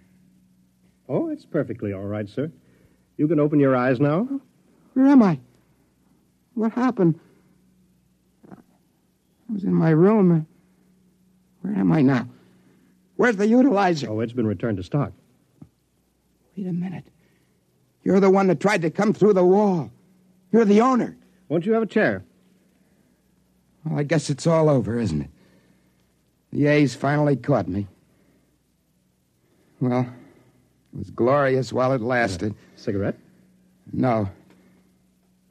Oh, 1.13 1.27
it's 1.27 1.46
perfectly 1.46 1.91
all 1.91 2.06
right, 2.06 2.30
sir. 2.30 2.50
You 3.18 3.27
can 3.27 3.38
open 3.38 3.60
your 3.60 3.75
eyes 3.75 4.00
now. 4.00 4.30
Where 4.94 5.08
am 5.08 5.22
I? 5.22 5.39
What 6.53 6.72
happened? 6.72 7.20
I 8.50 8.56
was 9.53 9.65
in 9.65 9.74
my 9.74 9.89
room. 9.89 10.48
Where 11.63 11.75
am 11.75 11.91
I 11.91 12.01
now? 12.01 12.30
Where's 13.18 13.36
the 13.36 13.46
utilizer? 13.46 14.08
Oh, 14.08 14.22
it's 14.22 14.32
been 14.32 14.48
returned 14.48 14.77
to 14.77 14.84
stock. 14.84 15.12
Wait 16.56 16.65
a 16.65 16.72
minute. 16.72 17.03
You're 18.03 18.22
the 18.22 18.30
one 18.30 18.48
that 18.48 18.62
tried 18.62 18.84
to 18.84 18.89
come 18.89 19.12
through 19.12 19.34
the 19.34 19.44
wall. 19.44 19.91
You're 20.53 20.63
the 20.63 20.80
owner. 20.80 21.18
Won't 21.50 21.65
you 21.65 21.74
have 21.74 21.84
a 21.84 21.88
chair? 21.88 22.24
Well, 23.84 24.00
I 24.00 24.03
guess 24.03 24.30
it's 24.30 24.48
all 24.48 24.70
over, 24.70 24.98
isn't 24.98 25.24
it? 25.24 25.30
The 26.53 26.68
A's 26.68 26.96
finally 26.96 27.36
caught 27.36 27.68
me. 27.68 27.88
Well, 29.82 30.08
it 30.93 31.00
was 31.00 31.10
glorious 31.10 31.71
while 31.71 31.93
it 31.93 32.01
lasted. 32.01 32.53
Cigarette? 32.75 33.17
No. 33.93 34.29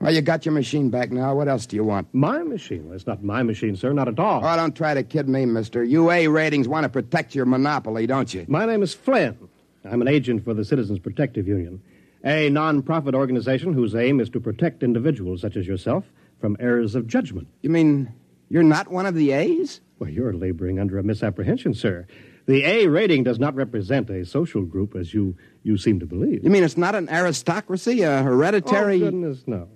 Well, 0.00 0.14
you 0.14 0.22
got 0.22 0.46
your 0.46 0.54
machine 0.54 0.88
back 0.88 1.10
now. 1.10 1.34
What 1.34 1.48
else 1.48 1.66
do 1.66 1.76
you 1.76 1.84
want? 1.84 2.08
My 2.14 2.42
machine? 2.42 2.86
Well, 2.86 2.94
it's 2.94 3.06
not 3.06 3.22
my 3.22 3.42
machine, 3.42 3.76
sir. 3.76 3.92
Not 3.92 4.08
at 4.08 4.18
all. 4.18 4.40
Oh, 4.44 4.56
don't 4.56 4.74
try 4.74 4.94
to 4.94 5.02
kid 5.02 5.28
me, 5.28 5.44
mister. 5.44 5.84
UA 5.84 6.30
ratings 6.30 6.68
want 6.68 6.84
to 6.84 6.88
protect 6.88 7.34
your 7.34 7.44
monopoly, 7.44 8.06
don't 8.06 8.32
you? 8.32 8.46
My 8.48 8.64
name 8.64 8.82
is 8.82 8.94
Flynn. 8.94 9.36
I'm 9.84 10.00
an 10.00 10.08
agent 10.08 10.44
for 10.44 10.54
the 10.54 10.64
Citizens 10.64 10.98
Protective 10.98 11.46
Union, 11.46 11.82
a 12.24 12.48
non-profit 12.48 13.14
organization 13.14 13.72
whose 13.72 13.94
aim 13.94 14.20
is 14.20 14.30
to 14.30 14.40
protect 14.40 14.82
individuals 14.82 15.40
such 15.42 15.56
as 15.56 15.66
yourself 15.66 16.04
from 16.38 16.56
errors 16.60 16.94
of 16.94 17.06
judgment. 17.06 17.48
You 17.62 17.70
mean 17.70 18.12
you're 18.48 18.62
not 18.62 18.88
one 18.88 19.06
of 19.06 19.14
the 19.14 19.32
A's? 19.32 19.80
Well, 19.98 20.10
you're 20.10 20.32
laboring 20.32 20.78
under 20.78 20.98
a 20.98 21.02
misapprehension, 21.02 21.74
sir. 21.74 22.06
The 22.50 22.64
A 22.64 22.88
rating 22.88 23.22
does 23.22 23.38
not 23.38 23.54
represent 23.54 24.10
a 24.10 24.26
social 24.26 24.62
group 24.62 24.96
as 24.96 25.14
you, 25.14 25.36
you 25.62 25.78
seem 25.78 26.00
to 26.00 26.06
believe. 26.06 26.42
You 26.42 26.50
mean 26.50 26.64
it's 26.64 26.76
not 26.76 26.96
an 26.96 27.08
aristocracy, 27.08 28.02
a 28.02 28.24
hereditary. 28.24 28.96
Oh, 28.96 29.04
goodness, 29.04 29.44
no. 29.46 29.68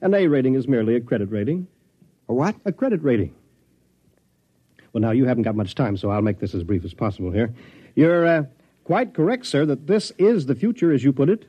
An 0.00 0.14
A 0.14 0.26
rating 0.26 0.56
is 0.56 0.66
merely 0.66 0.96
a 0.96 1.00
credit 1.00 1.30
rating. 1.30 1.68
A 2.28 2.34
what? 2.34 2.56
A 2.64 2.72
credit 2.72 3.04
rating. 3.04 3.36
Well, 4.92 5.00
now, 5.00 5.12
you 5.12 5.26
haven't 5.26 5.44
got 5.44 5.54
much 5.54 5.76
time, 5.76 5.96
so 5.96 6.10
I'll 6.10 6.20
make 6.20 6.40
this 6.40 6.56
as 6.56 6.64
brief 6.64 6.84
as 6.84 6.92
possible 6.92 7.30
here. 7.30 7.54
You're 7.94 8.26
uh, 8.26 8.42
quite 8.82 9.14
correct, 9.14 9.46
sir, 9.46 9.64
that 9.66 9.86
this 9.86 10.10
is 10.18 10.46
the 10.46 10.56
future, 10.56 10.92
as 10.92 11.04
you 11.04 11.12
put 11.12 11.28
it. 11.28 11.46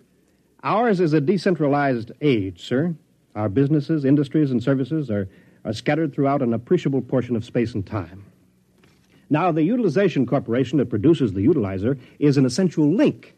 Ours 0.61 0.99
is 0.99 1.13
a 1.13 1.19
decentralized 1.19 2.11
age, 2.21 2.63
sir. 2.63 2.93
Our 3.33 3.49
businesses, 3.49 4.05
industries, 4.05 4.51
and 4.51 4.61
services 4.61 5.09
are, 5.09 5.27
are 5.65 5.73
scattered 5.73 6.13
throughout 6.13 6.43
an 6.43 6.53
appreciable 6.53 7.01
portion 7.01 7.35
of 7.35 7.43
space 7.43 7.73
and 7.73 7.83
time. 7.83 8.28
Now, 9.29 9.51
the 9.51 9.63
utilization 9.63 10.25
corporation 10.25 10.79
that 10.79 10.89
produces 10.89 11.33
the 11.33 11.45
utilizer 11.45 11.99
is 12.17 12.37
an 12.37 12.45
essential 12.45 12.91
link. 12.91 13.35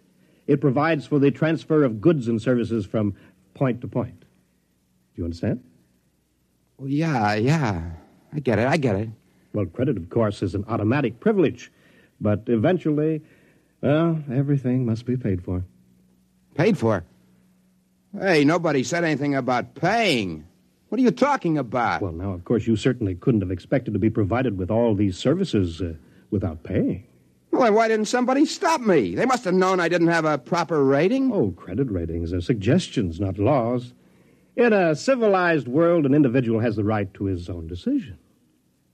It 0.48 0.62
provides 0.62 1.06
for 1.06 1.20
the 1.20 1.32
transfer 1.32 1.84
of 1.84 2.02
goods 2.02 2.28
and 2.28 2.42
services 2.42 2.86
from 2.86 3.16
point 3.54 3.82
to 3.82 3.88
point. 3.88 4.20
Do 4.20 4.26
you 5.16 5.24
understand? 5.26 5.64
Well, 6.78 6.90
yeah, 6.90 7.34
yeah. 7.36 7.92
I 8.34 8.40
get 8.40 8.60
it. 8.60 8.68
I 8.68 8.78
get 8.78 8.96
it. 8.96 9.10
Well, 9.54 9.66
credit, 9.66 9.98
of 9.98 10.10
course, 10.10 10.42
is 10.42 10.56
an 10.56 10.64
automatic 10.68 11.20
privilege, 11.20 11.72
but 12.22 12.44
eventually, 12.48 13.22
well, 13.82 14.24
everything 14.32 14.86
must 14.86 15.06
be 15.06 15.18
paid 15.18 15.44
for. 15.44 15.66
Paid 16.56 16.78
for? 16.78 17.04
Hey, 18.18 18.46
nobody 18.46 18.84
said 18.84 19.04
anything 19.04 19.36
about 19.36 19.76
paying. 19.76 20.46
What 20.92 21.00
are 21.00 21.04
you 21.04 21.12
talking 21.12 21.58
about? 21.58 22.02
Well, 22.02 22.12
now, 22.12 22.34
of 22.34 22.44
course, 22.44 22.68
you 22.68 22.76
certainly 22.76 23.16
couldn't 23.16 23.40
have 23.40 23.50
expected 23.50 23.94
to 23.94 24.00
be 24.00 24.10
provided 24.10 24.58
with 24.58 24.70
all 24.70 24.94
these 24.94 25.18
services 25.18 25.82
uh, 25.82 25.94
without 26.32 26.64
paying. 26.64 27.08
Well, 27.50 27.62
then 27.62 27.76
why 27.76 27.88
didn't 27.88 28.10
somebody 28.10 28.46
stop 28.46 28.82
me? 28.82 29.16
They 29.16 29.26
must 29.26 29.46
have 29.46 29.54
known 29.54 29.80
I 29.80 29.88
didn't 29.88 30.10
have 30.10 30.26
a 30.26 30.38
proper 30.38 30.84
rating. 30.84 31.32
Oh, 31.32 31.52
credit 31.52 31.90
ratings 31.90 32.34
are 32.34 32.42
suggestions, 32.42 33.22
not 33.22 33.40
laws. 33.40 33.94
In 34.58 34.74
a 34.74 34.94
civilized 34.94 35.70
world, 35.70 36.06
an 36.06 36.14
individual 36.14 36.60
has 36.60 36.76
the 36.76 36.84
right 36.84 37.14
to 37.14 37.24
his 37.24 37.50
own 37.50 37.68
decision. 37.68 38.18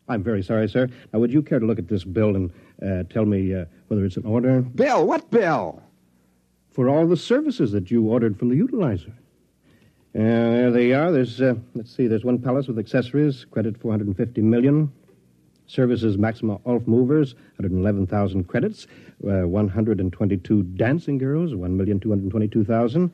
I'm 0.07 0.21
very 0.21 0.43
sorry, 0.43 0.69
sir. 0.69 0.89
Now, 1.11 1.17
would 1.17 1.33
you 1.33 1.41
care 1.41 1.57
to 1.57 1.65
look 1.65 1.79
at 1.79 1.87
this 1.87 2.03
bill 2.03 2.35
and 2.35 2.53
uh, 2.79 3.11
tell 3.11 3.25
me 3.25 3.55
uh, 3.55 3.65
whether 3.87 4.05
it's 4.05 4.17
in 4.17 4.25
order? 4.27 4.61
Bill, 4.61 5.07
what 5.07 5.31
bill? 5.31 5.81
For 6.69 6.89
all 6.89 7.07
the 7.07 7.17
services 7.17 7.71
that 7.71 7.89
you 7.89 8.03
ordered 8.03 8.37
from 8.37 8.49
the 8.49 8.55
utilizer. 8.55 9.13
Uh, 10.15 10.19
there 10.21 10.71
they 10.71 10.93
are. 10.93 11.11
There's, 11.11 11.41
uh, 11.41 11.55
let's 11.75 11.93
see, 11.95 12.07
there's 12.07 12.23
one 12.23 12.39
palace 12.39 12.67
with 12.67 12.79
accessories, 12.79 13.45
credit 13.51 13.79
450 13.79 14.41
million. 14.41 14.91
Services 15.67 16.17
Maxima 16.17 16.57
Olph 16.59 16.87
Movers, 16.87 17.35
111,000 17.57 18.47
credits. 18.47 18.87
Uh, 19.23 19.47
122 19.47 20.63
dancing 20.63 21.17
girls, 21.17 21.51
1,222,000. 21.51 23.11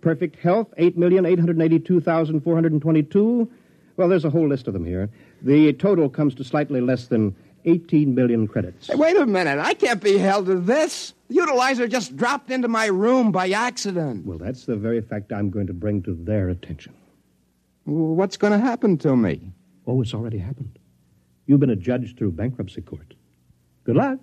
Perfect 0.00 0.36
Health, 0.36 0.72
8,882,422. 0.78 3.48
Well, 3.96 4.08
there's 4.08 4.24
a 4.24 4.30
whole 4.30 4.48
list 4.48 4.66
of 4.66 4.72
them 4.72 4.86
here. 4.86 5.10
The 5.42 5.74
total 5.74 6.08
comes 6.08 6.34
to 6.36 6.44
slightly 6.44 6.80
less 6.80 7.08
than 7.08 7.36
18 7.64 8.14
million 8.14 8.46
credits. 8.48 8.86
Hey, 8.88 8.94
wait 8.94 9.16
a 9.16 9.26
minute. 9.26 9.58
I 9.58 9.74
can't 9.74 10.02
be 10.02 10.18
held 10.18 10.46
to 10.46 10.56
this. 10.56 11.14
The 11.28 11.36
utilizer 11.36 11.88
just 11.88 12.16
dropped 12.16 12.50
into 12.50 12.68
my 12.68 12.86
room 12.86 13.32
by 13.32 13.50
accident. 13.50 14.26
Well, 14.26 14.38
that's 14.38 14.64
the 14.66 14.76
very 14.76 15.00
fact 15.00 15.32
I'm 15.32 15.50
going 15.50 15.66
to 15.66 15.72
bring 15.72 16.02
to 16.02 16.14
their 16.14 16.48
attention. 16.48 16.92
What's 17.84 18.36
going 18.36 18.52
to 18.52 18.58
happen 18.58 18.98
to 18.98 19.16
me? 19.16 19.52
Oh, 19.86 20.00
it's 20.02 20.14
already 20.14 20.38
happened. 20.38 20.78
You've 21.46 21.60
been 21.60 21.70
adjudged 21.70 22.18
through 22.18 22.32
bankruptcy 22.32 22.80
court. 22.80 23.14
Good 23.84 23.96
luck. 23.96 24.18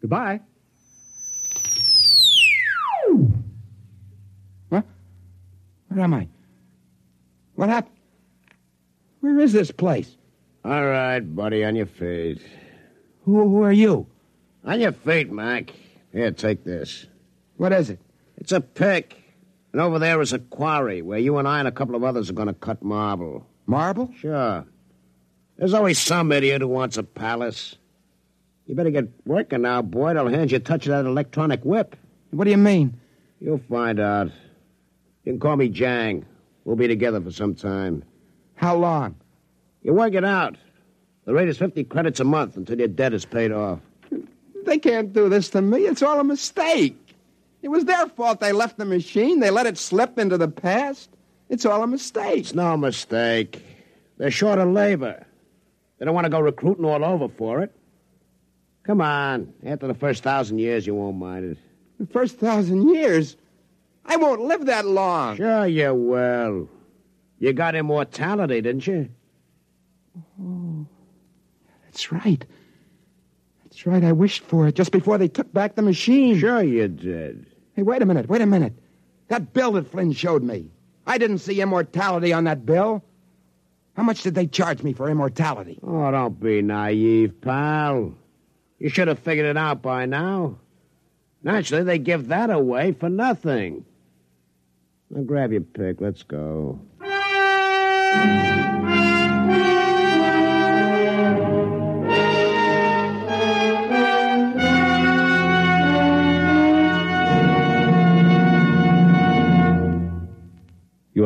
Goodbye. 0.00 0.40
What? 4.68 4.84
Where 5.88 6.00
am 6.00 6.14
I? 6.14 6.28
What 7.54 7.68
happened? 7.68 7.96
Where 9.20 9.40
is 9.40 9.52
this 9.52 9.70
place? 9.70 10.17
All 10.68 10.84
right, 10.84 11.20
buddy, 11.20 11.64
on 11.64 11.76
your 11.76 11.86
feet. 11.86 12.42
Who, 13.24 13.48
who 13.48 13.62
are 13.62 13.72
you? 13.72 14.06
On 14.66 14.78
your 14.78 14.92
feet, 14.92 15.32
Mac. 15.32 15.72
Here, 16.12 16.30
take 16.30 16.62
this. 16.62 17.06
What 17.56 17.72
is 17.72 17.88
it? 17.88 17.98
It's 18.36 18.52
a 18.52 18.60
pick. 18.60 19.16
And 19.72 19.80
over 19.80 19.98
there 19.98 20.20
is 20.20 20.34
a 20.34 20.38
quarry 20.38 21.00
where 21.00 21.18
you 21.18 21.38
and 21.38 21.48
I 21.48 21.60
and 21.60 21.68
a 21.68 21.72
couple 21.72 21.94
of 21.94 22.04
others 22.04 22.28
are 22.28 22.34
going 22.34 22.48
to 22.48 22.54
cut 22.54 22.82
marble. 22.82 23.46
Marble? 23.64 24.12
Sure. 24.20 24.66
There's 25.56 25.72
always 25.72 25.98
some 25.98 26.32
idiot 26.32 26.60
who 26.60 26.68
wants 26.68 26.98
a 26.98 27.02
palace. 27.02 27.76
You 28.66 28.74
better 28.74 28.90
get 28.90 29.08
working 29.24 29.62
now, 29.62 29.80
boy. 29.80 30.16
I'll 30.16 30.28
hand 30.28 30.50
you 30.50 30.58
a 30.58 30.60
touch 30.60 30.84
of 30.84 30.90
that 30.90 31.06
electronic 31.06 31.64
whip. 31.64 31.96
What 32.30 32.44
do 32.44 32.50
you 32.50 32.58
mean? 32.58 33.00
You'll 33.40 33.62
find 33.70 33.98
out. 33.98 34.26
You 35.24 35.32
can 35.32 35.40
call 35.40 35.56
me 35.56 35.70
Jang. 35.70 36.26
We'll 36.66 36.76
be 36.76 36.88
together 36.88 37.22
for 37.22 37.30
some 37.30 37.54
time. 37.54 38.04
How 38.54 38.76
long? 38.76 39.14
You 39.82 39.94
work 39.94 40.14
it 40.14 40.24
out. 40.24 40.56
The 41.24 41.34
rate 41.34 41.48
is 41.48 41.58
50 41.58 41.84
credits 41.84 42.20
a 42.20 42.24
month 42.24 42.56
until 42.56 42.78
your 42.78 42.88
debt 42.88 43.12
is 43.12 43.24
paid 43.24 43.52
off. 43.52 43.80
They 44.64 44.78
can't 44.78 45.12
do 45.12 45.28
this 45.28 45.48
to 45.50 45.62
me. 45.62 45.80
It's 45.80 46.02
all 46.02 46.20
a 46.20 46.24
mistake. 46.24 46.96
It 47.62 47.68
was 47.68 47.84
their 47.84 48.06
fault 48.08 48.40
they 48.40 48.52
left 48.52 48.78
the 48.78 48.84
machine. 48.84 49.40
They 49.40 49.50
let 49.50 49.66
it 49.66 49.78
slip 49.78 50.18
into 50.18 50.38
the 50.38 50.48
past. 50.48 51.10
It's 51.48 51.64
all 51.64 51.82
a 51.82 51.86
mistake. 51.86 52.38
It's 52.40 52.54
no 52.54 52.76
mistake. 52.76 53.64
They're 54.18 54.30
short 54.30 54.58
of 54.58 54.68
labor. 54.68 55.24
They 55.98 56.04
don't 56.04 56.14
want 56.14 56.26
to 56.26 56.30
go 56.30 56.40
recruiting 56.40 56.84
all 56.84 57.04
over 57.04 57.28
for 57.28 57.62
it. 57.62 57.74
Come 58.84 59.00
on. 59.00 59.52
After 59.64 59.86
the 59.86 59.94
first 59.94 60.22
thousand 60.22 60.58
years, 60.58 60.86
you 60.86 60.94
won't 60.94 61.16
mind 61.16 61.44
it. 61.44 61.58
The 61.98 62.06
first 62.06 62.38
thousand 62.38 62.88
years? 62.94 63.36
I 64.04 64.16
won't 64.16 64.42
live 64.42 64.66
that 64.66 64.86
long. 64.86 65.36
Sure 65.36 65.66
you 65.66 65.94
will. 65.94 66.68
You 67.38 67.52
got 67.52 67.74
immortality, 67.74 68.60
didn't 68.60 68.86
you? 68.86 69.08
Oh, 70.40 70.86
that's 71.84 72.12
right. 72.12 72.44
That's 73.64 73.86
right. 73.86 74.04
I 74.04 74.12
wished 74.12 74.42
for 74.42 74.66
it 74.66 74.74
just 74.74 74.92
before 74.92 75.18
they 75.18 75.28
took 75.28 75.52
back 75.52 75.74
the 75.74 75.82
machine. 75.82 76.38
Sure 76.38 76.62
you 76.62 76.88
did. 76.88 77.46
Hey, 77.74 77.82
wait 77.82 78.02
a 78.02 78.06
minute. 78.06 78.28
Wait 78.28 78.40
a 78.40 78.46
minute. 78.46 78.72
That 79.28 79.52
bill 79.52 79.72
that 79.72 79.90
Flynn 79.90 80.12
showed 80.12 80.42
me. 80.42 80.70
I 81.06 81.18
didn't 81.18 81.38
see 81.38 81.60
immortality 81.60 82.32
on 82.32 82.44
that 82.44 82.66
bill. 82.66 83.04
How 83.94 84.02
much 84.02 84.22
did 84.22 84.34
they 84.34 84.46
charge 84.46 84.82
me 84.82 84.92
for 84.92 85.08
immortality? 85.10 85.80
Oh, 85.82 86.10
don't 86.10 86.38
be 86.38 86.62
naive, 86.62 87.40
pal. 87.40 88.14
You 88.78 88.88
should 88.88 89.08
have 89.08 89.18
figured 89.18 89.46
it 89.46 89.56
out 89.56 89.82
by 89.82 90.06
now. 90.06 90.58
Naturally, 91.42 91.84
they 91.84 91.98
give 91.98 92.28
that 92.28 92.50
away 92.50 92.92
for 92.92 93.08
nothing. 93.08 93.84
Now 95.10 95.22
grab 95.22 95.52
your 95.52 95.62
pick. 95.62 96.00
Let's 96.00 96.22
go. 96.22 96.80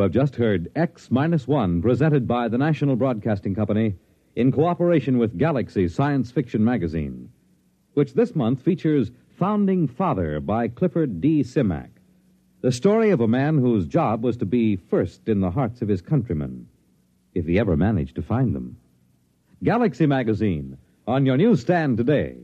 Have 0.03 0.11
just 0.11 0.35
heard 0.35 0.69
X 0.75 1.09
Minus 1.09 1.47
One, 1.47 1.81
presented 1.81 2.27
by 2.27 2.47
the 2.47 2.57
National 2.57 2.95
Broadcasting 2.95 3.55
Company 3.55 3.95
in 4.35 4.51
cooperation 4.51 5.17
with 5.17 5.37
Galaxy 5.37 5.87
Science 5.87 6.29
Fiction 6.29 6.63
Magazine, 6.63 7.31
which 7.93 8.13
this 8.13 8.35
month 8.35 8.61
features 8.61 9.11
Founding 9.37 9.87
Father 9.87 10.39
by 10.39 10.67
Clifford 10.67 11.21
D. 11.21 11.41
Simak, 11.41 11.89
the 12.61 12.71
story 12.71 13.11
of 13.11 13.21
a 13.21 13.27
man 13.27 13.57
whose 13.57 13.87
job 13.87 14.23
was 14.23 14.37
to 14.37 14.45
be 14.45 14.75
first 14.75 15.27
in 15.27 15.39
the 15.39 15.51
hearts 15.51 15.81
of 15.81 15.87
his 15.87 16.01
countrymen, 16.01 16.67
if 17.33 17.45
he 17.45 17.57
ever 17.57 17.77
managed 17.77 18.15
to 18.15 18.21
find 18.21 18.53
them. 18.53 18.77
Galaxy 19.63 20.05
Magazine, 20.05 20.77
on 21.07 21.25
your 21.25 21.37
newsstand 21.37 21.97
today. 21.97 22.35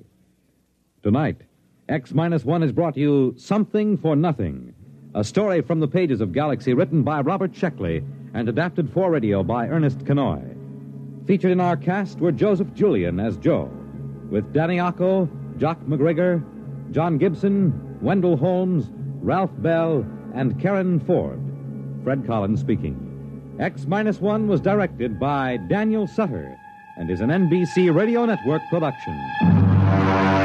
Tonight, 1.03 1.41
X 1.89 2.13
Minus 2.13 2.45
One 2.45 2.61
has 2.61 2.71
brought 2.71 2.95
you 2.95 3.33
Something 3.37 3.97
for 3.97 4.15
Nothing, 4.15 4.73
a 5.15 5.23
story 5.23 5.61
from 5.61 5.79
the 5.79 5.87
pages 5.87 6.21
of 6.21 6.33
Galaxy 6.33 6.73
written 6.73 7.01
by 7.01 7.21
Robert 7.21 7.51
Sheckley 7.51 8.03
and 8.33 8.47
adapted 8.47 8.91
for 8.91 9.09
radio 9.09 9.41
by 9.41 9.67
Ernest 9.67 9.99
Kinoy. 9.99 10.55
Featured 11.25 11.51
in 11.51 11.59
our 11.59 11.75
cast 11.75 12.19
were 12.19 12.31
Joseph 12.31 12.73
Julian 12.73 13.19
as 13.19 13.37
Joe, 13.37 13.71
with 14.29 14.53
Danny 14.53 14.77
Ocko, 14.77 15.27
Jock 15.57 15.79
McGregor, 15.81 16.43
John 16.91 17.17
Gibson, 17.17 17.97
Wendell 18.01 18.37
Holmes, 18.37 18.91
Ralph 19.21 19.51
Bell, 19.57 20.05
and 20.35 20.59
Karen 20.61 20.99
Ford. 20.99 21.39
Fred 22.03 22.25
Collins 22.25 22.59
speaking. 22.59 23.57
X 23.59 23.85
Minus 23.87 24.21
One 24.21 24.47
was 24.47 24.61
directed 24.61 25.19
by 25.19 25.57
Daniel 25.67 26.07
Sutter 26.07 26.57
and 26.97 27.09
is 27.09 27.21
an 27.21 27.29
NBC 27.29 27.93
Radio 27.93 28.25
Network 28.25 28.61
production. 28.69 30.38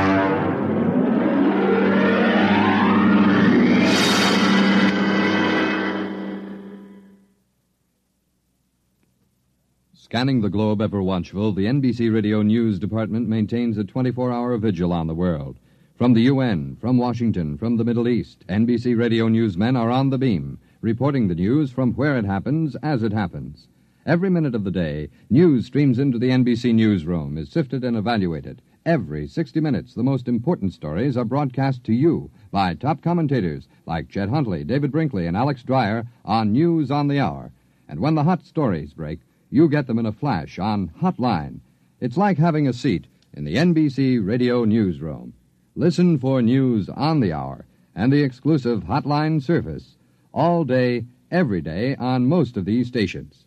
Scanning 10.05 10.43
the 10.43 10.51
globe 10.51 10.83
ever 10.83 11.03
watchful, 11.03 11.53
the 11.53 11.65
NBC 11.65 12.13
Radio 12.13 12.43
News 12.43 12.79
Department 12.79 13.27
maintains 13.27 13.79
a 13.79 13.85
24 13.85 14.31
hour 14.31 14.59
vigil 14.59 14.93
on 14.93 15.07
the 15.07 15.15
world. 15.15 15.57
From 15.97 16.13
the 16.13 16.21
UN, 16.21 16.77
from 16.79 16.99
Washington, 16.99 17.57
from 17.57 17.79
the 17.79 17.85
Middle 17.85 18.07
East, 18.07 18.45
NBC 18.47 18.99
Radio 18.99 19.29
newsmen 19.29 19.77
are 19.77 19.91
on 19.91 20.11
the 20.11 20.19
beam, 20.19 20.59
reporting 20.83 21.27
the 21.27 21.35
news 21.35 21.71
from 21.71 21.95
where 21.95 22.19
it 22.19 22.27
happens 22.27 22.77
as 22.83 23.03
it 23.03 23.15
happens. 23.15 23.67
Every 24.05 24.29
minute 24.29 24.55
of 24.55 24.65
the 24.65 24.71
day, 24.71 25.09
news 25.31 25.65
streams 25.65 25.99
into 25.99 26.19
the 26.19 26.29
NBC 26.29 26.75
newsroom, 26.75 27.39
is 27.39 27.49
sifted 27.49 27.83
and 27.83 27.97
evaluated. 27.97 28.61
Every 28.85 29.27
60 29.27 29.59
minutes, 29.61 29.95
the 29.95 30.03
most 30.03 30.29
important 30.29 30.75
stories 30.75 31.17
are 31.17 31.25
broadcast 31.25 31.83
to 31.85 31.95
you 31.95 32.31
by 32.51 32.75
top 32.75 33.01
commentators 33.01 33.69
like 33.87 34.11
Chet 34.11 34.29
Huntley, 34.29 34.65
David 34.65 34.93
Brinkley, 34.93 35.27
and 35.27 35.35
Alex 35.35 35.63
Dreier 35.63 36.07
on 36.27 36.53
News 36.53 36.91
on 36.91 37.09
the 37.09 37.21
Hour. 37.21 37.53
And 37.89 38.01
when 38.01 38.15
the 38.17 38.25
hot 38.25 38.45
stories 38.45 38.93
break, 38.93 39.21
you 39.55 39.69
get 39.69 39.87
them 39.87 40.01
in 40.01 40.07
a 40.07 40.11
flash 40.11 40.59
on 40.59 40.89
Hotline. 41.01 41.61
It's 42.01 42.17
like 42.17 42.39
having 42.39 42.67
a 42.67 42.73
seat 42.73 43.07
in 43.33 43.45
the 43.45 43.55
NBC 43.55 44.19
radio 44.27 44.65
newsroom. 44.65 45.33
Listen 45.77 46.19
for 46.19 46.43
news 46.43 46.89
on 46.89 47.21
the 47.21 47.33
hour 47.33 47.65
and 47.95 48.13
the 48.13 48.25
exclusive 48.25 48.83
Hotline 48.83 49.41
service 49.41 49.95
all 50.33 50.65
day, 50.65 51.05
every 51.31 51.61
day 51.61 51.95
on 51.95 52.27
most 52.27 52.57
of 52.57 52.65
these 52.65 52.89
stations. 52.89 53.45